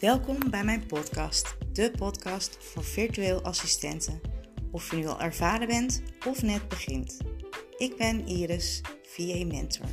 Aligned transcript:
Welkom 0.00 0.50
bij 0.50 0.64
mijn 0.64 0.86
podcast, 0.86 1.56
de 1.72 1.90
podcast 1.98 2.56
voor 2.60 2.84
virtueel 2.84 3.42
assistenten. 3.42 4.20
Of 4.70 4.90
je 4.90 4.96
nu 4.96 5.06
al 5.06 5.20
ervaren 5.20 5.66
bent 5.66 6.02
of 6.26 6.42
net 6.42 6.68
begint. 6.68 7.16
Ik 7.76 7.96
ben 7.96 8.26
Iris, 8.26 8.80
VA 9.02 9.44
Mentor. 9.46 9.86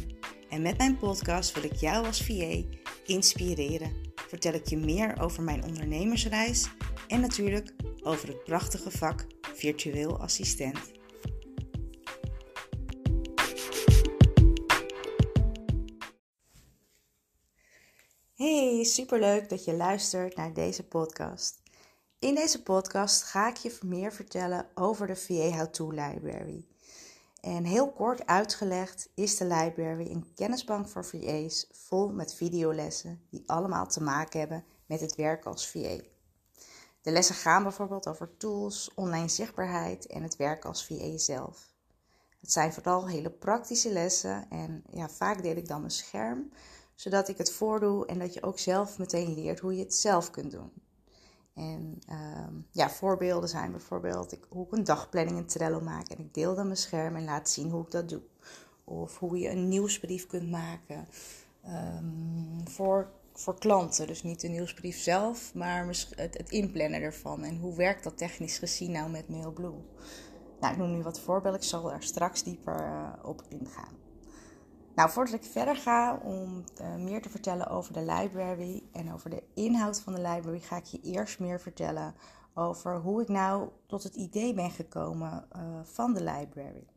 En 0.49 0.61
met 0.61 0.77
mijn 0.77 0.97
podcast 0.97 1.53
wil 1.53 1.63
ik 1.63 1.75
jou 1.75 2.05
als 2.05 2.21
VA 2.23 2.61
inspireren. 3.05 3.91
Vertel 4.27 4.53
ik 4.53 4.67
je 4.67 4.77
meer 4.77 5.21
over 5.21 5.43
mijn 5.43 5.63
ondernemersreis 5.63 6.69
en 7.07 7.21
natuurlijk 7.21 7.73
over 8.03 8.27
het 8.27 8.43
prachtige 8.43 8.91
vak 8.91 9.25
virtueel 9.55 10.19
assistent. 10.19 10.91
Superleuk 18.87 19.49
dat 19.49 19.65
je 19.65 19.73
luistert 19.73 20.35
naar 20.35 20.53
deze 20.53 20.83
podcast. 20.83 21.61
In 22.19 22.35
deze 22.35 22.63
podcast 22.63 23.23
ga 23.23 23.49
ik 23.49 23.55
je 23.57 23.77
meer 23.81 24.13
vertellen 24.13 24.67
over 24.75 25.07
de 25.07 25.15
VA 25.15 25.57
How 25.57 25.67
To 25.67 25.89
Library. 25.89 26.67
En 27.41 27.63
heel 27.63 27.91
kort 27.91 28.25
uitgelegd 28.25 29.09
is 29.13 29.37
de 29.37 29.45
library 29.45 30.11
een 30.11 30.33
kennisbank 30.35 30.87
voor 30.87 31.05
VA's 31.05 31.67
vol 31.71 32.11
met 32.11 32.33
videolessen 32.33 33.21
die 33.29 33.43
allemaal 33.45 33.87
te 33.87 34.03
maken 34.03 34.39
hebben 34.39 34.65
met 34.85 35.01
het 35.01 35.15
werk 35.15 35.45
als 35.45 35.67
VA. 35.67 35.97
De 37.01 37.11
lessen 37.11 37.35
gaan 37.35 37.63
bijvoorbeeld 37.63 38.07
over 38.07 38.37
tools, 38.37 38.91
online 38.95 39.27
zichtbaarheid 39.27 40.07
en 40.07 40.23
het 40.23 40.35
werk 40.35 40.65
als 40.65 40.85
VA 40.85 41.17
zelf. 41.17 41.75
Het 42.41 42.51
zijn 42.51 42.73
vooral 42.73 43.07
hele 43.07 43.29
praktische 43.29 43.91
lessen 43.91 44.49
en 44.49 44.83
ja, 44.91 45.09
vaak 45.09 45.43
deel 45.43 45.55
ik 45.55 45.67
dan 45.67 45.79
mijn 45.79 45.91
scherm, 45.91 46.51
zodat 46.97 47.27
ik 47.29 47.37
het 47.37 47.51
voordoe 47.51 48.05
en 48.05 48.19
dat 48.19 48.33
je 48.33 48.43
ook 48.43 48.59
zelf 48.59 48.97
meteen 48.97 49.33
leert 49.33 49.59
hoe 49.59 49.75
je 49.75 49.83
het 49.83 49.93
zelf 49.93 50.31
kunt 50.31 50.51
doen. 50.51 50.71
En 51.53 52.01
ehm, 52.07 52.53
ja, 52.71 52.89
voorbeelden 52.89 53.49
zijn 53.49 53.71
bijvoorbeeld 53.71 54.31
ik, 54.31 54.45
hoe 54.49 54.65
ik 54.65 54.71
een 54.71 54.83
dagplanning 54.83 55.37
in 55.37 55.45
Trello 55.45 55.81
maak 55.81 56.07
en 56.07 56.19
ik 56.19 56.33
deel 56.33 56.55
dan 56.55 56.65
mijn 56.65 56.77
scherm 56.77 57.15
en 57.15 57.23
laat 57.23 57.49
zien 57.49 57.69
hoe 57.69 57.83
ik 57.83 57.91
dat 57.91 58.09
doe. 58.09 58.21
Of 58.83 59.19
hoe 59.19 59.39
je 59.39 59.49
een 59.49 59.67
nieuwsbrief 59.67 60.27
kunt 60.27 60.49
maken 60.49 61.07
um, 61.65 62.67
voor 62.67 63.11
voor 63.39 63.59
klanten. 63.59 64.07
Dus 64.07 64.23
niet 64.23 64.41
de 64.41 64.47
nieuwsbrief 64.47 64.97
zelf, 64.97 65.53
maar 65.53 65.87
het, 65.87 66.37
het 66.37 66.49
inplannen 66.49 67.01
ervan. 67.01 67.43
En 67.43 67.57
hoe 67.57 67.75
werkt 67.75 68.03
dat 68.03 68.17
technisch 68.17 68.57
gezien 68.57 68.91
nou 68.91 69.09
met 69.09 69.29
Mailblue? 69.29 69.83
Nou, 70.59 70.73
ik 70.73 70.79
noem 70.79 70.91
nu 70.91 71.01
wat 71.01 71.19
voorbeelden. 71.19 71.61
Ik 71.61 71.67
zal 71.67 71.81
daar 71.81 72.03
straks 72.03 72.43
dieper 72.43 72.79
uh, 72.79 73.13
op 73.23 73.43
ingaan. 73.49 74.06
Nou, 74.97 75.09
voordat 75.09 75.33
ik 75.33 75.43
verder 75.43 75.75
ga 75.75 76.19
om 76.23 76.63
uh, 76.81 76.95
meer 76.95 77.21
te 77.21 77.29
vertellen 77.29 77.67
over 77.67 77.93
de 77.93 78.05
library 78.05 78.83
en 78.91 79.13
over 79.13 79.29
de 79.29 79.43
inhoud 79.53 79.99
van 79.99 80.13
de 80.13 80.21
library, 80.21 80.59
ga 80.59 80.77
ik 80.77 80.83
je 80.83 81.01
eerst 81.01 81.39
meer 81.39 81.59
vertellen 81.59 82.15
over 82.53 82.95
hoe 82.95 83.21
ik 83.21 83.27
nou 83.27 83.69
tot 83.85 84.03
het 84.03 84.15
idee 84.15 84.53
ben 84.53 84.71
gekomen 84.71 85.47
uh, 85.55 85.61
van 85.83 86.13
de 86.13 86.23
library. 86.23 86.87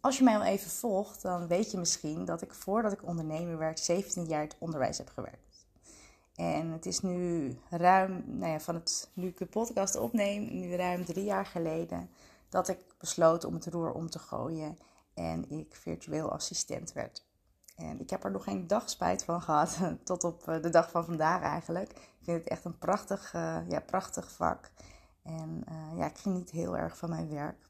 Als 0.00 0.18
je 0.18 0.24
mij 0.24 0.36
al 0.36 0.44
even 0.44 0.70
volgt, 0.70 1.22
dan 1.22 1.46
weet 1.46 1.70
je 1.70 1.78
misschien 1.78 2.24
dat 2.24 2.42
ik 2.42 2.54
voordat 2.54 2.92
ik 2.92 3.06
ondernemer 3.06 3.58
werd 3.58 3.80
17 3.80 4.24
jaar 4.24 4.42
het 4.42 4.56
onderwijs 4.58 4.98
heb 4.98 5.08
gewerkt. 5.08 5.66
En 6.34 6.70
het 6.70 6.86
is 6.86 7.00
nu 7.00 7.52
ruim, 7.70 8.24
nou 8.26 8.52
ja, 8.52 8.60
van 8.60 8.74
het, 8.74 9.10
nu 9.12 9.26
ik 9.26 9.38
de 9.38 9.46
podcast 9.46 9.96
opneem, 9.96 10.60
nu 10.60 10.74
ruim 10.74 11.04
drie 11.04 11.24
jaar 11.24 11.46
geleden, 11.46 12.10
dat 12.48 12.68
ik 12.68 12.78
besloot 12.98 13.44
om 13.44 13.54
het 13.54 13.66
roer 13.66 13.92
om 13.92 14.10
te 14.10 14.18
gooien 14.18 14.78
en 15.14 15.50
ik 15.50 15.74
virtueel 15.74 16.32
assistent 16.32 16.92
werd. 16.92 17.28
En 17.80 18.00
ik 18.00 18.10
heb 18.10 18.24
er 18.24 18.30
nog 18.30 18.44
geen 18.44 18.66
dag 18.66 18.90
spijt 18.90 19.24
van 19.24 19.42
gehad, 19.42 19.78
tot 20.04 20.24
op 20.24 20.48
eh, 20.48 20.62
de 20.62 20.68
dag 20.68 20.90
van 20.90 21.04
vandaag 21.04 21.42
eigenlijk. 21.42 21.90
Ik 21.90 22.18
vind 22.22 22.38
het 22.38 22.48
echt 22.48 22.64
een 22.64 22.78
prachtig, 22.78 23.34
uh, 23.34 23.58
ja, 23.68 23.80
prachtig 23.80 24.32
vak. 24.32 24.70
En 25.22 25.64
uh, 25.68 25.98
ja, 25.98 26.06
ik 26.06 26.18
geniet 26.18 26.50
heel 26.50 26.76
erg 26.76 26.96
van 26.96 27.08
mijn 27.08 27.28
werk. 27.28 27.68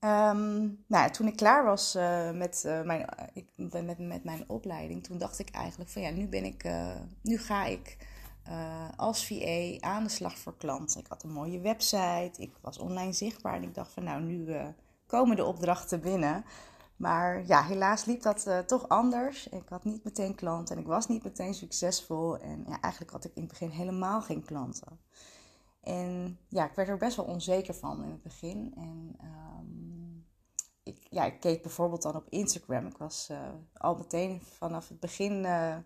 Um, 0.00 0.84
nou, 0.86 1.10
toen 1.10 1.26
ik 1.26 1.36
klaar 1.36 1.64
was 1.64 1.94
met, 2.34 2.62
mijn, 2.84 3.08
ik, 3.32 3.48
met, 3.56 3.98
met 3.98 4.24
mijn 4.24 4.44
opleiding, 4.48 5.04
toen 5.04 5.18
dacht 5.18 5.38
ik 5.38 5.50
eigenlijk 5.50 5.90
van 5.90 6.02
ja, 6.02 6.10
nu 6.10 6.26
ben 6.28 6.44
ik, 6.44 6.68
nu 7.22 7.38
ga 7.38 7.64
ik 7.64 7.96
als 8.96 9.26
VA 9.26 9.76
aan 9.80 10.02
de 10.02 10.08
slag 10.08 10.38
voor 10.38 10.56
klanten. 10.56 11.00
Ik 11.00 11.06
had 11.06 11.22
een 11.22 11.32
mooie 11.32 11.60
website, 11.60 12.32
ik 12.36 12.54
was 12.60 12.78
online 12.78 13.12
zichtbaar 13.12 13.54
en 13.54 13.62
ik 13.62 13.74
dacht 13.74 13.92
van 13.92 14.04
nou, 14.04 14.22
nu 14.22 14.56
komen 15.06 15.36
de 15.36 15.44
opdrachten 15.44 16.00
binnen. 16.00 16.44
Maar 16.96 17.46
ja, 17.46 17.62
helaas 17.62 18.04
liep 18.04 18.22
dat 18.22 18.48
toch 18.66 18.88
anders. 18.88 19.48
Ik 19.48 19.68
had 19.68 19.84
niet 19.84 20.04
meteen 20.04 20.34
klanten 20.34 20.76
en 20.76 20.82
ik 20.82 20.88
was 20.88 21.06
niet 21.06 21.24
meteen 21.24 21.54
succesvol. 21.54 22.38
En 22.38 22.64
ja, 22.68 22.80
eigenlijk 22.80 23.12
had 23.12 23.24
ik 23.24 23.34
in 23.34 23.42
het 23.42 23.50
begin 23.50 23.68
helemaal 23.68 24.22
geen 24.22 24.44
klanten. 24.44 24.98
En 25.86 26.38
ja, 26.48 26.64
ik 26.64 26.74
werd 26.74 26.88
er 26.88 26.96
best 26.96 27.16
wel 27.16 27.24
onzeker 27.24 27.74
van 27.74 28.04
in 28.04 28.10
het 28.10 28.22
begin. 28.22 28.72
En 28.76 29.16
um, 29.22 30.26
ik, 30.82 31.06
ja, 31.10 31.24
ik 31.24 31.40
keek 31.40 31.62
bijvoorbeeld 31.62 32.02
dan 32.02 32.16
op 32.16 32.26
Instagram. 32.28 32.86
Ik 32.86 32.96
was 32.96 33.28
uh, 33.30 33.38
al 33.74 33.96
meteen 33.96 34.42
vanaf 34.42 34.88
het 34.88 35.00
begin 35.00 35.44
uh, 35.44 35.76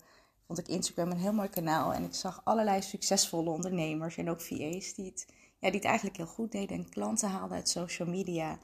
vond 0.46 0.58
ik 0.58 0.68
Instagram 0.68 1.10
een 1.10 1.18
heel 1.18 1.32
mooi 1.32 1.48
kanaal. 1.48 1.92
En 1.92 2.04
ik 2.04 2.14
zag 2.14 2.40
allerlei 2.44 2.82
succesvolle 2.82 3.50
ondernemers 3.50 4.16
en 4.16 4.30
ook 4.30 4.40
VA's 4.40 4.94
die 4.94 5.06
het, 5.06 5.26
ja, 5.58 5.68
die 5.68 5.80
het 5.80 5.84
eigenlijk 5.84 6.16
heel 6.16 6.26
goed 6.26 6.52
deden. 6.52 6.76
En 6.76 6.88
klanten 6.88 7.28
haalden 7.28 7.56
uit 7.56 7.68
social 7.68 8.08
media. 8.08 8.58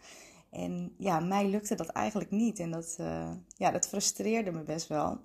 En 0.57 0.95
ja, 0.99 1.21
mij 1.21 1.49
lukte 1.49 1.75
dat 1.75 1.89
eigenlijk 1.89 2.31
niet. 2.31 2.59
En 2.59 2.71
dat, 2.71 2.97
uh, 3.01 3.31
ja, 3.57 3.71
dat 3.71 3.89
frustreerde 3.89 4.53
me 4.53 4.63
best 4.63 4.89
wel. 4.89 5.21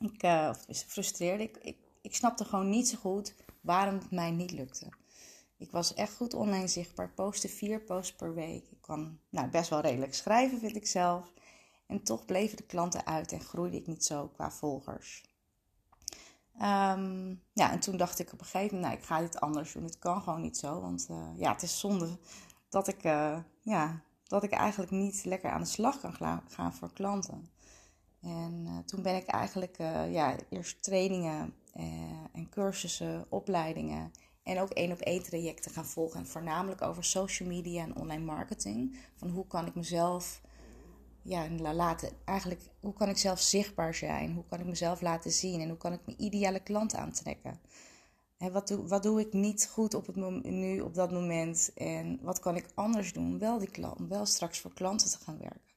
Ik, 0.00 0.22
of 0.22 0.64
frustreerde. 0.86 1.42
Ik, 1.42 1.56
ik, 1.56 1.76
ik 2.02 2.14
snapte 2.14 2.44
gewoon 2.44 2.68
niet 2.68 2.88
zo 2.88 2.96
goed 2.98 3.34
waarom 3.60 3.94
het 3.94 4.10
mij 4.10 4.30
niet 4.30 4.50
lukte. 4.50 4.88
Ik 5.58 5.70
was 5.70 5.94
echt 5.94 6.16
goed 6.16 6.34
online 6.34 6.68
zichtbaar, 6.68 7.10
postte 7.10 7.48
vier 7.48 7.80
posts 7.80 8.14
per 8.14 8.34
week. 8.34 8.70
Ik 8.70 8.80
kan 8.80 9.18
nou, 9.28 9.48
best 9.48 9.70
wel 9.70 9.80
redelijk 9.80 10.14
schrijven, 10.14 10.58
vind 10.58 10.76
ik 10.76 10.86
zelf. 10.86 11.32
En 11.86 12.02
toch 12.02 12.24
bleven 12.24 12.56
de 12.56 12.66
klanten 12.66 13.06
uit 13.06 13.32
en 13.32 13.40
groeide 13.40 13.76
ik 13.76 13.86
niet 13.86 14.04
zo 14.04 14.28
qua 14.28 14.50
volgers. 14.50 15.22
Um, 16.54 17.42
ja, 17.52 17.70
en 17.70 17.80
toen 17.80 17.96
dacht 17.96 18.18
ik 18.18 18.32
op 18.32 18.40
een 18.40 18.46
gegeven 18.46 18.74
moment, 18.76 18.92
nou, 18.92 19.02
ik 19.02 19.08
ga 19.08 19.20
dit 19.20 19.40
anders 19.40 19.72
doen. 19.72 19.84
Het 19.84 19.98
kan 19.98 20.22
gewoon 20.22 20.40
niet 20.40 20.56
zo, 20.56 20.80
want 20.80 21.06
uh, 21.10 21.28
ja, 21.36 21.52
het 21.52 21.62
is 21.62 21.78
zonde 21.78 22.18
dat 22.68 22.88
ik, 22.88 23.04
uh, 23.04 23.38
ja, 23.60 24.02
dat 24.34 24.42
ik 24.42 24.58
eigenlijk 24.58 24.90
niet 24.90 25.24
lekker 25.24 25.50
aan 25.50 25.60
de 25.60 25.66
slag 25.66 26.00
kan 26.00 26.42
gaan 26.48 26.74
voor 26.74 26.92
klanten. 26.92 27.48
En 28.22 28.64
uh, 28.66 28.78
toen 28.78 29.02
ben 29.02 29.16
ik 29.16 29.26
eigenlijk 29.26 29.76
ja, 30.10 30.36
eerst 30.48 30.82
trainingen 30.82 31.54
en 32.32 32.48
cursussen, 32.50 33.26
opleidingen 33.28 34.12
en 34.42 34.60
ook 34.60 34.70
één 34.70 34.92
op 34.92 34.98
één 34.98 35.22
trajecten 35.22 35.70
gaan 35.70 35.86
volgen. 35.86 36.20
En 36.20 36.26
voornamelijk 36.26 36.82
over 36.82 37.04
social 37.04 37.48
media 37.48 37.82
en 37.82 37.96
online 37.96 38.24
marketing. 38.24 38.96
Van 39.16 39.28
hoe 39.28 39.46
kan 39.46 39.66
ik 39.66 39.74
mezelf 39.74 40.40
ja, 41.22 41.48
laten, 41.50 42.10
eigenlijk, 42.24 42.60
hoe 42.80 42.92
kan 42.92 43.08
ik 43.08 43.16
zelf 43.16 43.40
zichtbaar 43.40 43.94
zijn? 43.94 44.32
Hoe 44.32 44.44
kan 44.48 44.60
ik 44.60 44.66
mezelf 44.66 45.00
laten 45.00 45.30
zien? 45.30 45.60
En 45.60 45.68
hoe 45.68 45.78
kan 45.78 45.92
ik 45.92 46.00
mijn 46.06 46.22
ideale 46.22 46.60
klant 46.60 46.94
aantrekken? 46.94 47.60
En 48.38 48.52
wat, 48.52 48.68
doe, 48.68 48.86
wat 48.88 49.02
doe 49.02 49.20
ik 49.20 49.32
niet 49.32 49.68
goed 49.72 49.94
op 49.94 50.06
het 50.06 50.16
nu, 50.44 50.80
op 50.80 50.94
dat 50.94 51.12
moment? 51.12 51.70
En 51.74 52.18
wat 52.22 52.40
kan 52.40 52.56
ik 52.56 52.66
anders 52.74 53.12
doen 53.12 53.26
om 53.26 53.38
wel, 53.38 53.58
die 53.58 53.70
klant, 53.70 54.08
wel 54.08 54.26
straks 54.26 54.60
voor 54.60 54.74
klanten 54.74 55.10
te 55.10 55.18
gaan 55.24 55.38
werken? 55.38 55.72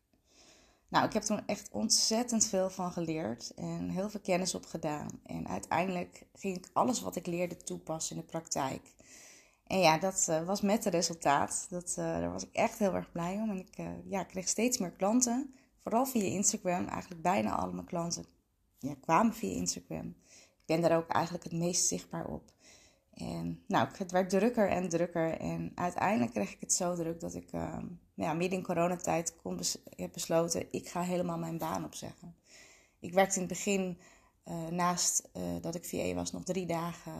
Nou, 0.89 1.05
ik 1.05 1.13
heb 1.13 1.23
toen 1.23 1.47
echt 1.47 1.69
ontzettend 1.71 2.45
veel 2.45 2.69
van 2.69 2.91
geleerd 2.91 3.53
en 3.53 3.89
heel 3.89 4.09
veel 4.09 4.19
kennis 4.19 4.55
opgedaan. 4.55 5.19
En 5.23 5.47
uiteindelijk 5.47 6.25
ging 6.33 6.57
ik 6.57 6.69
alles 6.73 7.01
wat 7.01 7.15
ik 7.15 7.25
leerde 7.25 7.57
toepassen 7.57 8.15
in 8.15 8.21
de 8.21 8.27
praktijk. 8.27 8.93
En 9.67 9.79
ja, 9.79 9.97
dat 9.97 10.27
uh, 10.29 10.45
was 10.45 10.61
met 10.61 10.83
het 10.83 10.93
resultaat. 10.93 11.65
Dat, 11.69 11.95
uh, 11.99 12.05
daar 12.05 12.31
was 12.31 12.43
ik 12.43 12.53
echt 12.53 12.79
heel 12.79 12.93
erg 12.95 13.11
blij 13.11 13.33
om. 13.35 13.49
En 13.49 13.59
ik 13.59 13.77
uh, 13.77 13.87
ja, 14.09 14.23
kreeg 14.23 14.47
steeds 14.47 14.77
meer 14.77 14.91
klanten. 14.91 15.53
Vooral 15.77 16.05
via 16.05 16.23
Instagram. 16.23 16.87
Eigenlijk 16.87 17.21
bijna 17.21 17.55
alle 17.55 17.73
mijn 17.73 17.85
klanten 17.85 18.25
ja, 18.79 18.93
kwamen 19.01 19.33
via 19.33 19.55
Instagram. 19.55 20.15
Ik 20.67 20.75
ben 20.75 20.89
daar 20.89 20.97
ook 20.97 21.09
eigenlijk 21.09 21.43
het 21.43 21.53
meest 21.53 21.87
zichtbaar 21.87 22.25
op. 22.25 22.51
En 23.13 23.63
nou, 23.67 23.87
het 23.97 24.11
werd 24.11 24.29
drukker 24.29 24.69
en 24.69 24.89
drukker. 24.89 25.39
En 25.39 25.71
uiteindelijk 25.75 26.31
kreeg 26.31 26.51
ik 26.51 26.59
het 26.59 26.73
zo 26.73 26.95
druk 26.95 27.19
dat 27.19 27.33
ik 27.33 27.53
uh, 27.53 27.77
ja, 28.13 28.33
midden 28.33 28.57
in 28.57 28.65
coronatijd 28.65 29.35
kon 29.41 29.59
heb 29.95 30.13
besloten... 30.13 30.67
ik 30.71 30.89
ga 30.89 31.01
helemaal 31.01 31.37
mijn 31.37 31.57
baan 31.57 31.85
opzeggen. 31.85 32.35
Ik 32.99 33.13
werkte 33.13 33.35
in 33.35 33.39
het 33.39 33.49
begin, 33.49 33.97
uh, 34.45 34.67
naast 34.67 35.29
uh, 35.33 35.43
dat 35.61 35.75
ik 35.75 35.85
VA 35.85 36.13
was, 36.13 36.31
nog 36.31 36.43
drie 36.43 36.65
dagen 36.65 37.13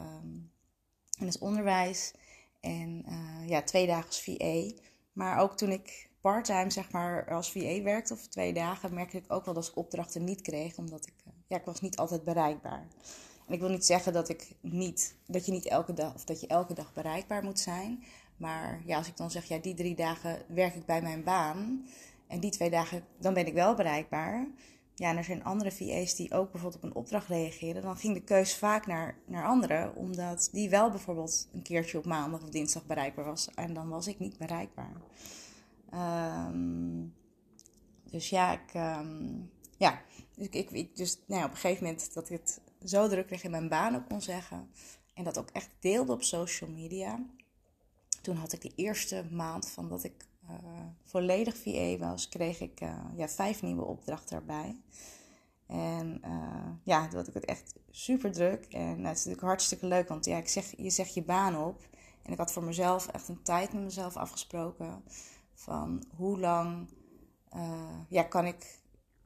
in 1.18 1.26
het 1.26 1.38
onderwijs. 1.38 2.12
En 2.60 3.04
ja, 3.46 3.62
twee 3.62 3.86
dagen 3.86 4.06
als 4.06 4.22
VA. 4.22 4.80
Maar 5.12 5.38
ook 5.38 5.56
toen 5.56 5.70
ik 5.70 6.10
parttime 6.20 6.70
zeg 6.70 6.90
maar, 6.90 7.30
als 7.30 7.52
VA 7.52 7.82
werkte, 7.82 8.12
of 8.12 8.26
twee 8.26 8.52
dagen... 8.52 8.94
merkte 8.94 9.16
ik 9.16 9.32
ook 9.32 9.44
wel 9.44 9.54
dat 9.54 9.66
ik 9.66 9.76
opdrachten 9.76 10.24
niet 10.24 10.40
kreeg, 10.40 10.76
omdat 10.76 11.06
ik, 11.06 11.14
ja, 11.46 11.56
ik 11.56 11.64
was 11.64 11.80
niet 11.80 11.96
altijd 11.96 12.24
bereikbaar 12.24 12.86
was. 12.98 13.27
Ik 13.48 13.60
wil 13.60 13.68
niet 13.68 13.86
zeggen 13.86 14.12
dat, 14.12 14.28
ik 14.28 14.52
niet, 14.60 15.14
dat 15.26 15.46
je 15.46 15.52
niet 15.52 15.66
elke 15.66 15.92
dag 15.92 16.14
of 16.14 16.24
dat 16.24 16.40
je 16.40 16.46
elke 16.46 16.74
dag 16.74 16.92
bereikbaar 16.92 17.44
moet 17.44 17.60
zijn. 17.60 18.04
Maar 18.36 18.82
ja, 18.86 18.96
als 18.96 19.08
ik 19.08 19.16
dan 19.16 19.30
zeg, 19.30 19.44
ja, 19.44 19.58
die 19.58 19.74
drie 19.74 19.94
dagen 19.94 20.42
werk 20.48 20.74
ik 20.74 20.86
bij 20.86 21.02
mijn 21.02 21.24
baan. 21.24 21.86
En 22.26 22.40
die 22.40 22.50
twee 22.50 22.70
dagen, 22.70 23.04
dan 23.18 23.34
ben 23.34 23.46
ik 23.46 23.54
wel 23.54 23.74
bereikbaar. 23.74 24.46
ja, 24.94 25.10
en 25.10 25.16
er 25.16 25.24
zijn 25.24 25.44
andere 25.44 25.72
VA's 25.72 26.14
die 26.14 26.32
ook 26.32 26.52
bijvoorbeeld 26.52 26.82
op 26.82 26.90
een 26.90 26.96
opdracht 26.96 27.28
reageren, 27.28 27.82
dan 27.82 27.96
ging 27.96 28.14
de 28.14 28.22
keus 28.22 28.56
vaak 28.56 28.86
naar, 28.86 29.18
naar 29.26 29.44
anderen, 29.44 29.94
omdat 29.94 30.48
die 30.52 30.70
wel 30.70 30.90
bijvoorbeeld 30.90 31.48
een 31.52 31.62
keertje 31.62 31.98
op 31.98 32.04
maandag 32.04 32.42
of 32.42 32.48
dinsdag 32.48 32.86
bereikbaar 32.86 33.24
was. 33.24 33.48
En 33.54 33.74
dan 33.74 33.88
was 33.88 34.06
ik 34.06 34.18
niet 34.18 34.38
bereikbaar. 34.38 34.92
Ehm, 35.90 37.04
dus 38.10 38.30
ja, 38.30 38.52
ik, 38.52 38.74
ehm, 38.74 39.40
ja, 39.76 40.02
dus, 40.34 40.48
ik, 40.48 40.70
ik, 40.70 40.96
dus 40.96 41.18
nou 41.26 41.40
ja, 41.40 41.46
op 41.46 41.52
een 41.52 41.58
gegeven 41.58 41.84
moment 41.84 42.14
dat 42.14 42.30
ik 42.30 42.38
het 42.38 42.60
zo 42.84 43.08
druk 43.08 43.26
kreeg 43.26 43.44
in 43.44 43.50
mijn 43.50 43.68
baan 43.68 43.96
ook 43.96 44.08
kon 44.08 44.20
zeggen. 44.20 44.70
En 45.14 45.24
dat 45.24 45.38
ook 45.38 45.50
echt 45.50 45.70
deelde 45.80 46.12
op 46.12 46.22
social 46.22 46.70
media. 46.70 47.24
Toen 48.22 48.36
had 48.36 48.52
ik 48.52 48.60
de 48.60 48.72
eerste 48.74 49.24
maand 49.30 49.70
van 49.70 49.88
dat 49.88 50.04
ik 50.04 50.26
uh, 50.50 50.56
volledig 51.04 51.56
VA 51.56 51.96
was, 51.96 52.28
kreeg 52.28 52.60
ik 52.60 52.80
uh, 52.80 53.04
ja, 53.16 53.28
vijf 53.28 53.62
nieuwe 53.62 53.84
opdrachten 53.84 54.36
erbij. 54.36 54.76
En 55.66 56.20
uh, 56.24 56.70
ja, 56.82 57.08
had 57.14 57.28
ik 57.28 57.34
het 57.34 57.44
echt 57.44 57.74
super 57.90 58.32
druk. 58.32 58.64
En 58.64 58.88
het 58.88 58.98
is 58.98 59.24
natuurlijk 59.24 59.40
hartstikke 59.40 59.86
leuk, 59.86 60.08
want 60.08 60.24
ja, 60.24 60.36
ik 60.36 60.48
zeg, 60.48 60.76
je 60.76 60.90
zegt 60.90 61.14
je 61.14 61.22
baan 61.22 61.56
op. 61.56 61.88
En 62.22 62.32
ik 62.32 62.38
had 62.38 62.52
voor 62.52 62.64
mezelf 62.64 63.06
echt 63.06 63.28
een 63.28 63.42
tijd 63.42 63.72
met 63.72 63.82
mezelf 63.82 64.16
afgesproken. 64.16 65.02
Van 65.54 66.04
hoe 66.16 66.38
lang 66.38 66.88
ja, 68.08 68.22
kan, 68.22 68.46
ik, 68.46 68.78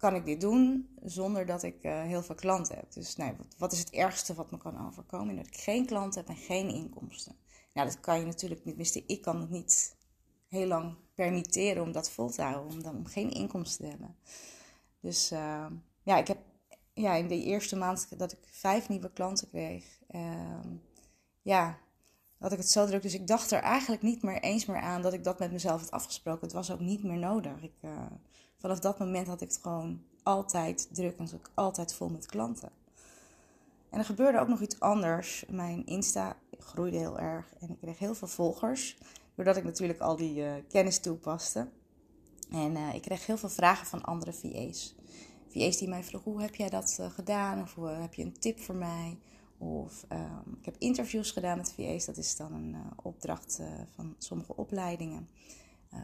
kan 0.02 0.14
ik 0.14 0.24
dit 0.24 0.40
doen 0.40 0.88
zonder 1.02 1.46
dat 1.46 1.62
ik 1.62 1.76
heel 1.82 2.22
veel 2.22 2.34
klanten 2.34 2.76
heb. 2.76 2.92
Dus 2.92 3.16
nou, 3.16 3.36
wat, 3.58 3.72
is 3.72 3.78
het 3.78 3.90
ergste 3.90 4.34
wat 4.34 4.50
me 4.50 4.58
kan 4.58 4.86
overkomen? 4.86 5.36
Dat 5.36 5.46
ik 5.46 5.56
geen 5.56 5.86
klanten 5.86 6.20
heb 6.20 6.28
en 6.28 6.42
geen 6.42 6.68
inkomsten. 6.68 7.36
Nou, 7.72 7.88
dat 7.88 8.00
kan 8.00 8.18
je 8.18 8.24
natuurlijk 8.24 8.60
niet. 8.64 8.74
Tenminste, 8.74 9.04
ik 9.06 9.22
kan 9.22 9.40
het 9.40 9.50
niet 9.50 9.96
heel 10.48 10.66
lang 10.66 10.96
permitteren 11.14 11.82
om 11.82 11.92
dat 11.92 12.10
vol 12.10 12.30
te 12.30 12.42
houden, 12.42 12.72
om 12.72 12.82
dan 12.82 13.08
geen 13.08 13.30
inkomsten 13.30 13.84
te 13.84 13.90
hebben. 13.90 14.16
Dus 15.00 15.32
uh, 15.32 15.66
ja, 16.02 16.16
ik 16.16 16.26
heb 16.26 16.38
ja, 16.94 17.14
in 17.14 17.28
de 17.28 17.42
eerste 17.42 17.76
maand 17.76 18.18
dat 18.18 18.32
ik 18.32 18.38
vijf 18.50 18.88
nieuwe 18.88 19.12
klanten 19.12 19.48
kreeg, 19.48 19.98
uh, 20.10 20.60
ja, 21.42 21.78
had 22.38 22.52
ik 22.52 22.58
het 22.58 22.70
zo 22.70 22.86
druk. 22.86 23.02
Dus 23.02 23.14
ik 23.14 23.26
dacht 23.26 23.50
er 23.50 23.60
eigenlijk 23.60 24.02
niet 24.02 24.22
meer 24.22 24.40
eens 24.40 24.66
meer 24.66 24.80
aan 24.80 25.02
dat 25.02 25.12
ik 25.12 25.24
dat 25.24 25.38
met 25.38 25.52
mezelf 25.52 25.80
had 25.80 25.90
afgesproken. 25.90 26.42
Het 26.42 26.52
was 26.52 26.70
ook 26.70 26.80
niet 26.80 27.02
meer 27.02 27.18
nodig. 27.18 27.62
Ik, 27.62 27.74
uh, 27.80 28.06
vanaf 28.62 28.78
dat 28.78 28.98
moment 28.98 29.26
had 29.26 29.40
ik 29.40 29.48
het 29.48 29.58
gewoon 29.62 30.02
altijd 30.22 30.88
druk 30.92 31.18
en 31.18 31.28
zat 31.28 31.38
ik 31.38 31.50
altijd 31.54 31.94
vol 31.94 32.08
met 32.08 32.26
klanten. 32.26 32.70
En 33.90 33.98
er 33.98 34.04
gebeurde 34.04 34.38
ook 34.38 34.48
nog 34.48 34.60
iets 34.60 34.80
anders. 34.80 35.44
Mijn 35.48 35.86
Insta 35.86 36.36
groeide 36.58 36.96
heel 36.96 37.18
erg 37.18 37.54
en 37.60 37.70
ik 37.70 37.78
kreeg 37.80 37.98
heel 37.98 38.14
veel 38.14 38.28
volgers. 38.28 38.98
Doordat 39.34 39.56
ik 39.56 39.64
natuurlijk 39.64 40.00
al 40.00 40.16
die 40.16 40.36
uh, 40.36 40.52
kennis 40.68 40.98
toepaste. 40.98 41.68
En 42.50 42.76
uh, 42.76 42.94
ik 42.94 43.02
kreeg 43.02 43.26
heel 43.26 43.36
veel 43.36 43.48
vragen 43.48 43.86
van 43.86 44.02
andere 44.02 44.32
VA's. 44.32 44.94
VA's 45.48 45.78
die 45.78 45.88
mij 45.88 46.02
vroegen, 46.04 46.32
hoe 46.32 46.40
heb 46.40 46.54
jij 46.54 46.68
dat 46.68 46.96
uh, 47.00 47.10
gedaan? 47.10 47.62
Of 47.62 47.76
heb 48.00 48.14
je 48.14 48.24
een 48.24 48.38
tip 48.38 48.60
voor 48.60 48.74
mij? 48.74 49.18
Of 49.58 50.04
um, 50.12 50.56
ik 50.58 50.64
heb 50.64 50.76
interviews 50.78 51.30
gedaan 51.30 51.56
met 51.56 51.72
VA's. 51.72 52.04
Dat 52.04 52.16
is 52.16 52.36
dan 52.36 52.52
een 52.52 52.76
opdracht 53.02 53.60
van 53.94 54.14
sommige 54.18 54.56
opleidingen. 54.56 55.28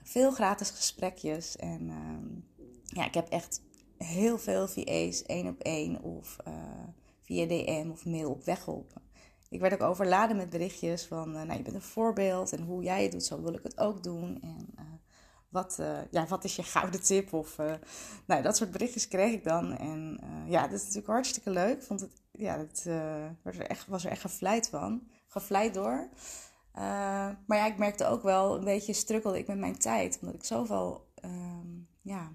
Veel 0.03 0.31
gratis 0.31 0.71
gesprekjes. 0.71 1.57
En 1.57 1.89
ehm, 1.91 2.27
ja, 2.83 3.05
ik 3.07 3.15
heb 3.15 3.29
echt 3.29 3.63
heel 3.97 4.39
veel 4.39 4.69
VA's 4.69 5.23
één 5.23 5.47
op 5.47 5.61
één 5.61 6.03
of 6.03 6.37
via 7.23 7.47
DM 7.47 7.91
of 7.91 8.05
mail 8.05 8.31
op 8.31 8.45
weg 8.45 8.63
geholpen. 8.63 9.03
Ik 9.49 9.61
werd 9.61 9.73
ook 9.73 9.89
overladen 9.89 10.37
met 10.37 10.51
berichtjes 10.51 11.07
van, 11.07 11.29
uh, 11.29 11.43
nou, 11.43 11.57
je 11.57 11.63
bent 11.63 11.75
een 11.75 11.83
voorbeeld 11.83 12.53
en 12.53 12.63
hoe 12.63 12.83
jij 12.83 13.03
het 13.03 13.13
doet, 13.13 13.25
zo 13.25 13.43
wil 13.43 13.55
ik 13.55 13.63
het 13.63 13.79
ook 13.79 14.03
doen. 14.03 14.39
En 14.43 14.75
wat, 15.49 15.81
ja, 16.11 16.27
wat 16.27 16.45
is 16.45 16.57
je 16.57 16.63
gouden 16.63 17.03
tip? 17.03 17.33
Of, 17.33 17.57
nou, 18.27 18.43
dat 18.43 18.57
soort 18.57 18.71
berichtjes 18.71 19.09
kreeg 19.09 19.33
ik 19.33 19.45
dan. 19.45 19.77
En 19.77 20.21
ja, 20.47 20.63
dat 20.63 20.73
is 20.73 20.81
natuurlijk 20.81 21.07
hartstikke 21.07 21.51
leuk. 21.51 21.83
Vond 21.83 22.01
het, 22.01 22.23
ja, 22.33 22.67
er 23.43 23.61
echt, 23.61 23.87
was 23.87 24.05
er 24.05 24.11
echt 24.11 24.21
gevleid 24.21 24.69
van. 24.69 25.09
Gevleid 25.27 25.75
door. 25.75 26.09
Maar 27.47 27.57
ja, 27.57 27.67
ik 27.67 27.79
merkte 27.79 28.07
ook 28.07 28.23
wel 28.23 28.57
een 28.57 28.65
beetje 28.65 28.93
strukkelde 28.93 29.39
ik 29.39 29.47
met 29.47 29.59
mijn 29.59 29.79
tijd. 29.79 30.19
Omdat 30.21 30.35
ik 30.35 30.45
zoveel, 30.45 31.07
ehm, 31.15 31.67
ja, 32.03 32.33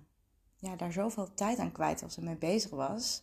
ja, 0.58 0.76
daar 0.76 0.92
zoveel 0.92 1.34
tijd 1.34 1.58
aan 1.58 1.72
kwijt 1.72 2.02
was 2.02 2.18
en 2.18 2.24
mee 2.24 2.36
bezig 2.36 2.72
was. 2.72 3.22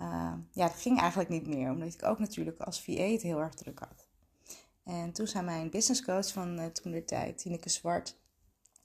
Uh, 0.00 0.32
ja, 0.52 0.66
dat 0.66 0.80
ging 0.80 0.98
eigenlijk 0.98 1.30
niet 1.30 1.46
meer, 1.46 1.70
omdat 1.70 1.94
ik 1.94 2.04
ook 2.04 2.18
natuurlijk 2.18 2.60
als 2.60 2.82
VA 2.82 3.02
het 3.02 3.22
heel 3.22 3.40
erg 3.40 3.54
druk 3.54 3.78
had. 3.78 4.08
En 4.84 5.12
toen 5.12 5.26
zei 5.26 5.44
mijn 5.44 5.70
businesscoach 5.70 6.32
van 6.32 6.58
uh, 6.58 6.66
toen 6.66 6.92
de 6.92 7.04
tijd, 7.04 7.38
Tineke 7.38 7.68
Zwart, 7.68 8.16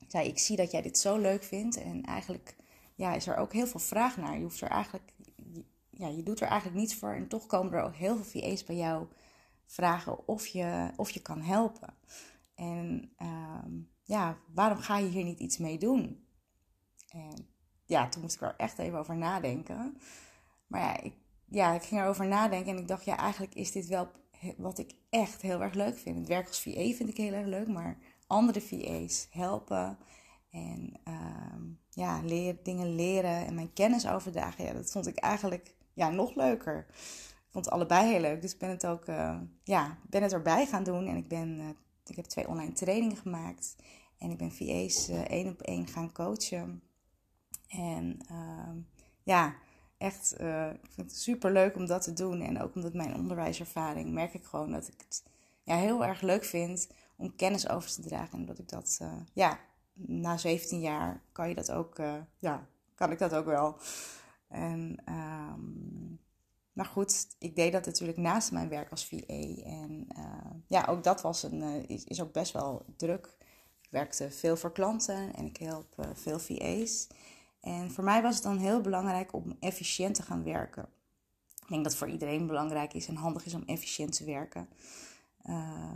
zei 0.07 0.27
ik 0.27 0.39
zie 0.39 0.55
dat 0.55 0.71
jij 0.71 0.81
dit 0.81 0.97
zo 0.97 1.17
leuk 1.17 1.43
vindt 1.43 1.77
en 1.77 2.03
eigenlijk 2.03 2.55
ja, 2.95 3.13
is 3.13 3.27
er 3.27 3.37
ook 3.37 3.53
heel 3.53 3.67
veel 3.67 3.79
vraag 3.79 4.17
naar. 4.17 4.35
Je 4.35 4.43
hoeft 4.43 4.61
er 4.61 4.69
eigenlijk, 4.69 5.13
ja, 5.89 6.07
je 6.07 6.23
doet 6.23 6.41
er 6.41 6.47
eigenlijk 6.47 6.79
niets 6.79 6.95
voor 6.95 7.13
en 7.13 7.27
toch 7.27 7.45
komen 7.45 7.73
er 7.73 7.83
ook 7.83 7.95
heel 7.95 8.17
veel 8.23 8.41
VA's 8.41 8.63
bij 8.63 8.75
jou 8.75 9.07
vragen 9.65 10.27
of 10.27 10.47
je, 10.47 10.91
of 10.95 11.09
je 11.09 11.21
kan 11.21 11.41
helpen. 11.41 11.93
En 12.55 13.11
uh, 13.17 13.83
ja, 14.03 14.37
waarom 14.53 14.77
ga 14.77 14.97
je 14.97 15.07
hier 15.07 15.23
niet 15.23 15.39
iets 15.39 15.57
mee 15.57 15.77
doen? 15.77 16.25
En 17.09 17.47
ja, 17.85 18.09
toen 18.09 18.21
moest 18.21 18.35
ik 18.35 18.41
er 18.41 18.55
echt 18.57 18.77
even 18.77 18.99
over 18.99 19.17
nadenken. 19.17 19.97
Maar 20.67 20.81
ja 20.81 21.01
ik, 21.01 21.13
ja, 21.45 21.73
ik 21.73 21.83
ging 21.83 22.01
erover 22.01 22.27
nadenken 22.27 22.71
en 22.75 22.81
ik 22.81 22.87
dacht, 22.87 23.05
ja, 23.05 23.17
eigenlijk 23.17 23.55
is 23.55 23.71
dit 23.71 23.87
wel 23.87 24.07
wat 24.57 24.77
ik 24.77 24.93
echt 25.09 25.41
heel 25.41 25.61
erg 25.61 25.73
leuk 25.73 25.97
vind. 25.97 26.17
Het 26.17 26.27
werk 26.27 26.47
als 26.47 26.61
VA 26.61 26.71
vind 26.71 27.09
ik 27.09 27.17
heel 27.17 27.33
erg 27.33 27.47
leuk, 27.47 27.67
maar 27.67 27.97
andere 28.27 28.61
VA's 28.61 29.27
helpen 29.31 29.97
en 30.51 30.93
uh, 31.07 31.55
ja, 31.89 32.21
dingen 32.63 32.95
leren 32.95 33.45
en 33.45 33.55
mijn 33.55 33.73
kennis 33.73 34.07
overdragen, 34.07 34.65
ja, 34.65 34.73
dat 34.73 34.91
vond 34.91 35.07
ik 35.07 35.17
eigenlijk 35.17 35.75
ja, 35.93 36.09
nog 36.09 36.35
leuker. 36.35 36.85
Vond 37.55 37.67
het 37.67 37.73
allebei 37.73 38.11
heel 38.11 38.19
leuk, 38.19 38.41
dus 38.41 38.53
ik 38.53 38.59
ben 38.59 38.69
het 38.69 38.85
ook 38.85 39.07
uh, 39.07 39.37
ja, 39.63 39.97
ben 40.09 40.23
het 40.23 40.33
erbij 40.33 40.65
gaan 40.65 40.83
doen 40.83 41.07
en 41.07 41.15
ik, 41.15 41.27
ben, 41.27 41.59
uh, 41.59 41.69
ik 42.05 42.15
heb 42.15 42.25
twee 42.25 42.47
online 42.47 42.73
trainingen 42.73 43.17
gemaakt 43.17 43.75
en 44.17 44.29
ik 44.29 44.37
ben 44.37 44.51
VA's 44.51 45.09
uh, 45.09 45.21
één 45.21 45.47
op 45.47 45.61
één 45.61 45.87
gaan 45.87 46.11
coachen. 46.11 46.81
En 47.67 48.17
ehm, 48.27 48.77
ja, 49.23 49.55
echt, 49.97 50.33
ik 50.81 50.91
vind 50.91 51.11
het 51.11 51.19
super 51.19 51.51
leuk 51.51 51.75
om 51.75 51.85
dat 51.85 52.01
te 52.01 52.13
doen. 52.13 52.41
En 52.41 52.61
ook 52.61 52.75
omdat 52.75 52.93
mijn 52.93 53.15
onderwijservaring 53.15 54.11
merk 54.11 54.33
ik 54.33 54.43
gewoon 54.43 54.71
dat 54.71 54.87
ik 54.87 55.01
het 55.07 55.23
ja, 55.63 55.75
heel 55.75 56.05
erg 56.05 56.21
leuk 56.21 56.43
vind 56.43 56.89
om 57.15 57.35
kennis 57.35 57.69
over 57.69 57.91
te 57.91 58.01
dragen. 58.01 58.39
En 58.39 58.45
dat 58.45 58.59
ik 58.59 58.69
dat, 58.69 58.99
ja, 59.33 59.59
na 59.93 60.37
17 60.37 60.79
jaar 60.79 61.21
kan 61.31 61.49
je 61.49 61.55
dat 61.55 61.71
ook, 61.71 62.01
ja, 62.39 62.67
kan 62.95 63.11
ik 63.11 63.19
dat 63.19 63.35
ook 63.35 63.45
wel. 63.45 63.77
En, 64.47 64.97
um, 65.09 66.23
maar 66.75 66.85
goed, 66.85 67.27
ik 67.39 67.55
deed 67.55 67.71
dat 67.71 67.85
natuurlijk 67.85 68.17
naast 68.17 68.51
mijn 68.51 68.69
werk 68.69 68.91
als 68.91 69.05
VA. 69.05 69.63
En 69.63 70.07
ja, 70.67 70.85
ook 70.89 71.03
dat 71.03 71.21
was 71.21 71.43
een, 71.43 71.87
is, 71.87 72.03
is 72.03 72.21
ook 72.21 72.31
best 72.31 72.51
wel 72.51 72.85
druk. 72.97 73.35
Ik 73.81 73.91
werkte 73.91 74.31
veel 74.31 74.57
voor 74.57 74.71
klanten 74.71 75.33
en 75.33 75.45
ik 75.45 75.57
help 75.57 76.07
veel 76.13 76.39
VA's. 76.39 77.07
En 77.59 77.91
voor 77.91 78.03
mij 78.03 78.21
was 78.21 78.35
het 78.35 78.43
dan 78.43 78.57
heel 78.57 78.81
belangrijk 78.81 79.33
om 79.33 79.57
efficiënt 79.59 80.15
te 80.15 80.23
gaan 80.23 80.43
werken. 80.43 80.89
Ik 81.61 81.67
denk 81.67 81.83
dat 81.83 81.95
voor 81.95 82.09
iedereen 82.09 82.47
belangrijk 82.47 82.93
is 82.93 83.07
en 83.07 83.15
handig 83.15 83.45
is 83.45 83.53
om 83.53 83.63
efficiënt 83.65 84.17
te 84.17 84.25
werken. 84.25 84.69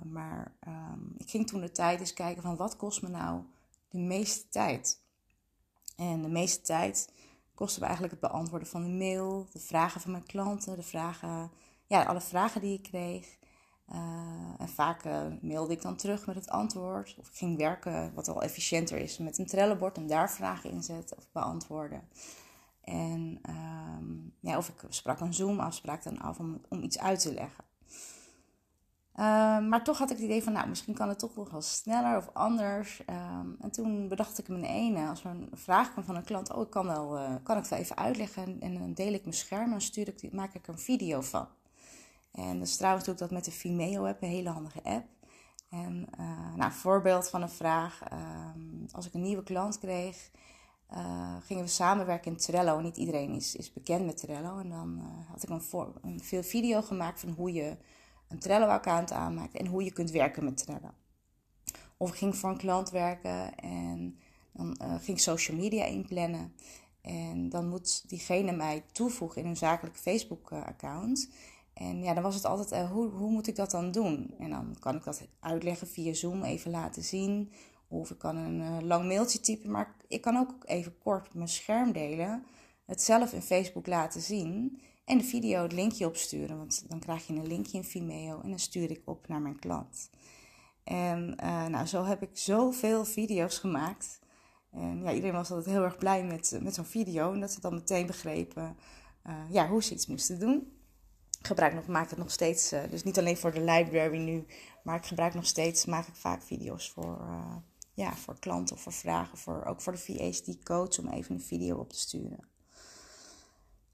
Maar 0.05 0.55
um, 0.67 1.13
ik 1.17 1.29
ging 1.29 1.47
toen 1.47 1.61
de 1.61 1.71
tijd 1.71 1.99
eens 1.99 2.13
kijken 2.13 2.41
van 2.41 2.55
wat 2.55 2.75
kost 2.75 3.01
me 3.01 3.09
nou 3.09 3.41
de 3.89 3.97
meeste 3.97 4.49
tijd. 4.49 5.01
En 5.95 6.21
de 6.21 6.27
meeste 6.29 6.61
tijd 6.61 7.09
kostte 7.59 7.79
me 7.79 7.85
eigenlijk 7.85 8.21
het 8.21 8.31
beantwoorden 8.31 8.67
van 8.67 8.83
de 8.83 8.89
mail, 8.89 9.47
de 9.51 9.59
vragen 9.59 10.01
van 10.01 10.11
mijn 10.11 10.25
klanten, 10.25 10.75
de 10.75 10.83
vragen, 10.83 11.51
ja, 11.85 12.03
alle 12.03 12.21
vragen 12.21 12.61
die 12.61 12.77
ik 12.77 12.83
kreeg. 12.83 13.37
Uh, 13.91 13.97
en 14.57 14.69
vaak 14.69 15.05
uh, 15.05 15.21
mailde 15.41 15.73
ik 15.73 15.81
dan 15.81 15.95
terug 15.95 16.25
met 16.25 16.35
het 16.35 16.49
antwoord. 16.49 17.15
Of 17.19 17.27
ik 17.27 17.35
ging 17.35 17.57
werken, 17.57 18.13
wat 18.13 18.27
al 18.27 18.41
efficiënter 18.41 18.97
is, 18.97 19.17
met 19.17 19.37
een 19.37 19.45
trellenbord 19.45 19.97
en 19.97 20.07
daar 20.07 20.31
vragen 20.31 20.69
in 20.69 20.83
zetten 20.83 21.17
of 21.17 21.31
beantwoorden. 21.31 22.09
En 22.83 23.41
um, 23.49 24.33
ja, 24.39 24.57
of 24.57 24.69
ik 24.69 24.83
sprak 24.89 25.19
een 25.19 25.33
Zoom-afspraak 25.33 26.03
dan 26.03 26.19
af 26.19 26.39
om, 26.39 26.61
om 26.69 26.83
iets 26.83 26.99
uit 26.99 27.19
te 27.19 27.33
leggen. 27.33 27.63
Uh, 29.19 29.59
maar 29.59 29.83
toch 29.83 29.97
had 29.97 30.09
ik 30.09 30.15
het 30.15 30.25
idee 30.25 30.43
van, 30.43 30.53
nou, 30.53 30.67
misschien 30.67 30.93
kan 30.93 31.09
het 31.09 31.19
toch 31.19 31.35
nog 31.35 31.49
wel 31.49 31.61
sneller 31.61 32.17
of 32.17 32.29
anders. 32.33 33.01
Um, 33.09 33.57
en 33.61 33.71
toen 33.71 34.07
bedacht 34.07 34.39
ik 34.39 34.47
me 34.47 34.67
ene, 34.67 35.07
als 35.07 35.23
er 35.23 35.29
een 35.29 35.49
vraag 35.53 35.91
kwam 35.91 36.03
van 36.03 36.15
een 36.15 36.23
klant, 36.23 36.53
oh, 36.53 36.61
ik 36.61 36.69
kan, 36.69 36.85
wel, 36.85 37.17
uh, 37.17 37.35
kan 37.43 37.55
ik 37.55 37.61
het 37.61 37.69
wel 37.69 37.79
even 37.79 37.97
uitleggen. 37.97 38.57
En, 38.59 38.73
dan 38.73 38.93
deel 38.93 39.13
ik 39.13 39.21
mijn 39.21 39.35
scherm 39.35 39.73
en 39.73 39.81
stuur 39.81 40.07
ik, 40.07 40.33
maak 40.33 40.53
ik 40.53 40.67
een 40.67 40.79
video 40.79 41.21
van. 41.21 41.47
En 42.31 42.59
dus 42.59 42.77
trouwens 42.77 43.05
doe 43.05 43.13
ik 43.13 43.19
dat 43.19 43.31
met 43.31 43.45
de 43.45 43.51
Vimeo-app, 43.51 44.21
een 44.21 44.29
hele 44.29 44.49
handige 44.49 44.83
app. 44.83 45.07
En 45.69 46.07
uh, 46.19 46.53
nou, 46.55 46.71
voorbeeld 46.71 47.29
van 47.29 47.41
een 47.41 47.49
vraag. 47.49 48.01
Uh, 48.13 48.19
als 48.91 49.07
ik 49.07 49.13
een 49.13 49.21
nieuwe 49.21 49.43
klant 49.43 49.79
kreeg, 49.79 50.31
gingen 51.39 51.63
we 51.63 51.69
samenwerken 51.69 52.31
in 52.31 52.37
Trello. 52.37 52.79
Niet 52.79 52.97
iedereen 52.97 53.33
is, 53.33 53.55
is 53.55 53.73
bekend 53.73 54.05
met 54.05 54.17
Trello. 54.17 54.59
En 54.59 54.69
dan 54.69 55.01
had 55.27 55.43
ik 55.43 55.49
een 55.49 56.21
veel 56.21 56.43
video 56.43 56.81
gemaakt 56.81 57.19
van 57.19 57.29
hoe 57.29 57.53
je 57.53 57.77
een 58.29 58.39
Trello-account 58.39 59.11
aanmaakt 59.11 59.55
en 59.55 59.65
hoe 59.65 59.83
je 59.83 59.93
kunt 59.93 60.11
werken 60.11 60.43
met 60.43 60.57
Trello. 60.57 60.89
Of 61.97 62.09
ik 62.09 62.15
ging 62.15 62.35
voor 62.35 62.49
een 62.49 62.57
klant 62.57 62.89
werken 62.89 63.55
en 63.57 64.19
dan 64.51 64.75
ging 64.79 65.17
ik 65.17 65.19
social 65.19 65.57
media 65.57 65.85
inplannen. 65.85 66.53
En 67.01 67.49
dan 67.49 67.67
moet 67.67 68.09
diegene 68.09 68.51
mij 68.51 68.83
toevoegen 68.91 69.41
in 69.41 69.47
een 69.47 69.57
zakelijk 69.57 69.97
Facebook-account. 69.97 71.29
En 71.73 72.03
ja, 72.03 72.13
dan 72.13 72.23
was 72.23 72.35
het 72.35 72.45
altijd, 72.45 72.83
uh, 72.83 72.91
hoe, 72.91 73.07
hoe 73.09 73.31
moet 73.31 73.47
ik 73.47 73.55
dat 73.55 73.71
dan 73.71 73.91
doen? 73.91 74.33
En 74.39 74.49
dan 74.49 74.75
kan 74.79 74.95
ik 74.95 75.03
dat 75.03 75.27
uitleggen 75.39 75.87
via 75.87 76.13
Zoom, 76.13 76.43
even 76.43 76.71
laten 76.71 77.03
zien. 77.03 77.51
Of 77.87 78.11
ik 78.11 78.17
kan 78.17 78.35
een 78.35 78.85
lang 78.85 79.07
mailtje 79.07 79.39
typen, 79.39 79.71
maar 79.71 79.95
ik 80.07 80.21
kan 80.21 80.37
ook 80.37 80.53
even 80.65 80.97
kort 80.97 81.33
mijn 81.33 81.47
scherm 81.47 81.91
delen. 81.91 82.45
Het 82.85 83.01
zelf 83.01 83.33
in 83.33 83.41
Facebook 83.41 83.87
laten 83.87 84.21
zien. 84.21 84.81
En 85.09 85.17
de 85.17 85.23
video 85.23 85.61
het 85.61 85.71
linkje 85.71 86.05
opsturen, 86.05 86.57
want 86.57 86.83
dan 86.87 86.99
krijg 86.99 87.27
je 87.27 87.33
een 87.33 87.47
linkje 87.47 87.77
in 87.77 87.83
Vimeo 87.83 88.41
en 88.41 88.49
dan 88.49 88.59
stuur 88.59 88.91
ik 88.91 89.01
op 89.05 89.27
naar 89.27 89.41
mijn 89.41 89.59
klant. 89.59 90.09
En 90.83 91.37
uh, 91.43 91.65
nou, 91.65 91.85
zo 91.85 92.03
heb 92.03 92.21
ik 92.21 92.29
zoveel 92.33 93.05
video's 93.05 93.57
gemaakt. 93.57 94.19
En 94.71 95.03
ja, 95.03 95.11
iedereen 95.11 95.35
was 95.35 95.51
altijd 95.51 95.75
heel 95.75 95.83
erg 95.83 95.97
blij 95.97 96.23
met, 96.23 96.59
met 96.61 96.73
zo'n 96.73 96.85
video. 96.85 97.33
En 97.33 97.39
dat 97.39 97.51
ze 97.51 97.61
dan 97.61 97.73
meteen 97.73 98.05
begrepen 98.05 98.77
uh, 99.27 99.33
ja, 99.49 99.67
hoe 99.67 99.83
ze 99.83 99.93
iets 99.93 100.07
moesten 100.07 100.39
doen. 100.39 100.73
Ik 101.39 101.47
gebruik 101.47 101.73
nog, 101.73 101.87
maak 101.87 102.09
het 102.09 102.19
nog 102.19 102.31
steeds, 102.31 102.69
dus 102.89 103.03
niet 103.03 103.17
alleen 103.17 103.37
voor 103.37 103.51
de 103.51 103.63
library 103.63 104.17
nu, 104.17 104.45
maar 104.83 104.95
ik 104.95 105.05
gebruik 105.05 105.33
nog 105.33 105.45
steeds, 105.45 105.85
maak 105.85 106.07
ik 106.07 106.15
vaak 106.15 106.43
video's 106.43 106.89
voor, 106.89 107.21
ja, 107.93 108.15
voor 108.15 108.39
klanten 108.39 108.75
of 108.75 108.81
voor 108.81 108.93
vragen, 108.93 109.37
voor, 109.37 109.63
ook 109.65 109.81
voor 109.81 109.93
de 109.93 109.99
VA's 109.99 110.43
die 110.43 110.59
coach 110.63 110.99
om 110.99 111.07
even 111.07 111.35
een 111.35 111.41
video 111.41 111.77
op 111.77 111.89
te 111.89 111.99
sturen. 111.99 112.48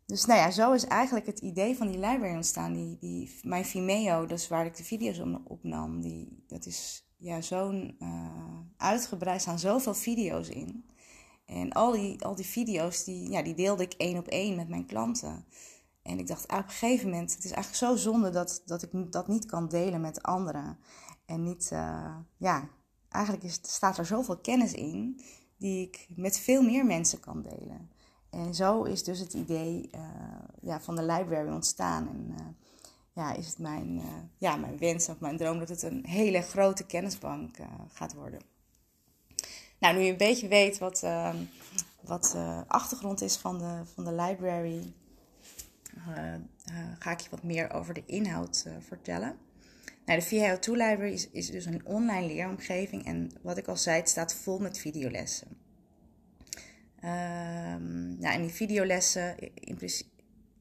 Dus 0.06 0.26
nou 0.26 0.40
ja, 0.40 0.52
zo 0.52 0.74
is 0.74 0.86
eigenlijk 0.86 1.26
het 1.26 1.40
idee 1.40 1.78
van 1.78 1.88
die 1.88 2.00
library 2.00 2.36
ontstaan. 2.36 2.74
Die, 2.74 2.98
die, 2.98 3.40
mijn 3.44 3.66
Vimeo, 3.66 4.26
dus 4.26 4.48
waar 4.48 4.66
ik 4.66 4.76
de 4.78 4.84
video's 4.84 5.22
opnam, 5.44 6.02
die, 6.02 6.44
dat 6.48 6.66
is 6.66 7.08
ja, 7.18 7.42
zo'n 7.42 7.96
uh, 8.00 8.60
uitgebreid, 8.78 9.42
staan 9.42 9.60
zoveel 9.60 9.94
video's 9.94 10.50
in. 10.50 10.86
En 11.46 11.72
al 11.72 11.92
die, 11.92 12.26
al 12.26 12.36
die 12.36 12.46
video's, 12.46 13.04
die, 13.04 13.30
ja, 13.30 13.42
die 13.42 13.54
deelde 13.54 13.84
ik 13.84 13.94
één 13.94 14.18
op 14.18 14.28
één 14.28 14.56
met 14.56 14.70
mijn 14.70 14.86
klanten. 14.86 15.46
En 16.02 16.20
ik 16.20 16.28
dacht, 16.28 16.44
op 16.44 16.52
een 16.52 16.70
gegeven 16.70 17.10
moment, 17.10 17.36
het 17.36 17.44
is 17.44 17.52
eigenlijk 17.52 17.84
zo 17.84 18.10
zonde 18.10 18.30
dat, 18.30 18.62
dat 18.66 18.84
ik 18.84 19.12
dat 19.12 19.28
niet 19.28 19.46
kan 19.46 19.68
delen 19.68 20.02
met 20.02 20.24
anderen. 20.24 20.78
En 21.26 21.44
niet, 21.44 21.70
uh, 21.74 22.16
ja, 22.38 22.70
eigenlijk 23.10 23.44
is, 23.44 23.60
staat 23.62 23.98
er 23.98 24.06
zoveel 24.06 24.38
kennis 24.38 24.74
in 24.74 25.22
die 25.58 25.88
ik 25.88 26.08
met 26.16 26.40
veel 26.40 26.62
meer 26.62 26.86
mensen 26.86 27.20
kan 27.20 27.42
delen. 27.42 27.90
En 28.36 28.56
zo 28.56 28.84
is 28.84 29.04
dus 29.04 29.20
het 29.20 29.34
idee 29.34 29.90
uh, 29.96 30.02
ja, 30.62 30.80
van 30.80 30.96
de 30.96 31.04
library 31.04 31.50
ontstaan. 31.50 32.08
En 32.08 32.28
uh, 32.30 32.46
ja, 33.14 33.34
is 33.34 33.48
het 33.48 33.58
mijn, 33.58 33.96
uh, 33.96 34.04
ja, 34.38 34.56
mijn 34.56 34.78
wens 34.78 35.10
of 35.10 35.20
mijn 35.20 35.38
droom 35.38 35.60
dat 35.60 35.70
het 35.70 35.82
een 35.82 36.06
hele 36.06 36.42
grote 36.42 36.86
kennisbank 36.86 37.58
gaat 37.94 38.14
worden. 38.14 38.40
Nou, 39.80 39.96
nu 39.96 40.02
je 40.02 40.12
een 40.12 40.18
beetje 40.18 40.48
weet 40.48 40.78
wat, 40.78 41.04
wat 42.02 42.30
de 42.32 42.64
achtergrond 42.68 43.22
is 43.22 43.38
van 43.38 43.58
de, 43.58 43.82
van 43.94 44.04
de 44.04 44.14
library, 44.14 44.94
ga 47.00 47.12
ik 47.12 47.20
je 47.20 47.30
wat 47.30 47.44
meer 47.44 47.74
over 47.74 47.94
de 47.94 48.04
inhoud 48.06 48.66
vertellen. 48.80 49.38
Nou, 50.06 50.20
de 50.20 50.26
VHO2 50.26 50.72
Library 50.72 51.14
is, 51.14 51.30
is 51.30 51.52
dus 51.52 51.66
een 51.66 51.86
online 51.86 52.28
leeromgeving 52.28 53.06
en 53.06 53.32
wat 53.42 53.58
ik 53.58 53.68
al 53.68 53.78
zei, 53.78 53.98
het 53.98 54.10
staat 54.10 54.34
vol 54.34 54.60
met 54.60 54.78
videolessen. 54.78 55.65
Nou, 58.20 58.34
en 58.34 58.42
die 58.42 58.52
videolessen, 58.52 59.36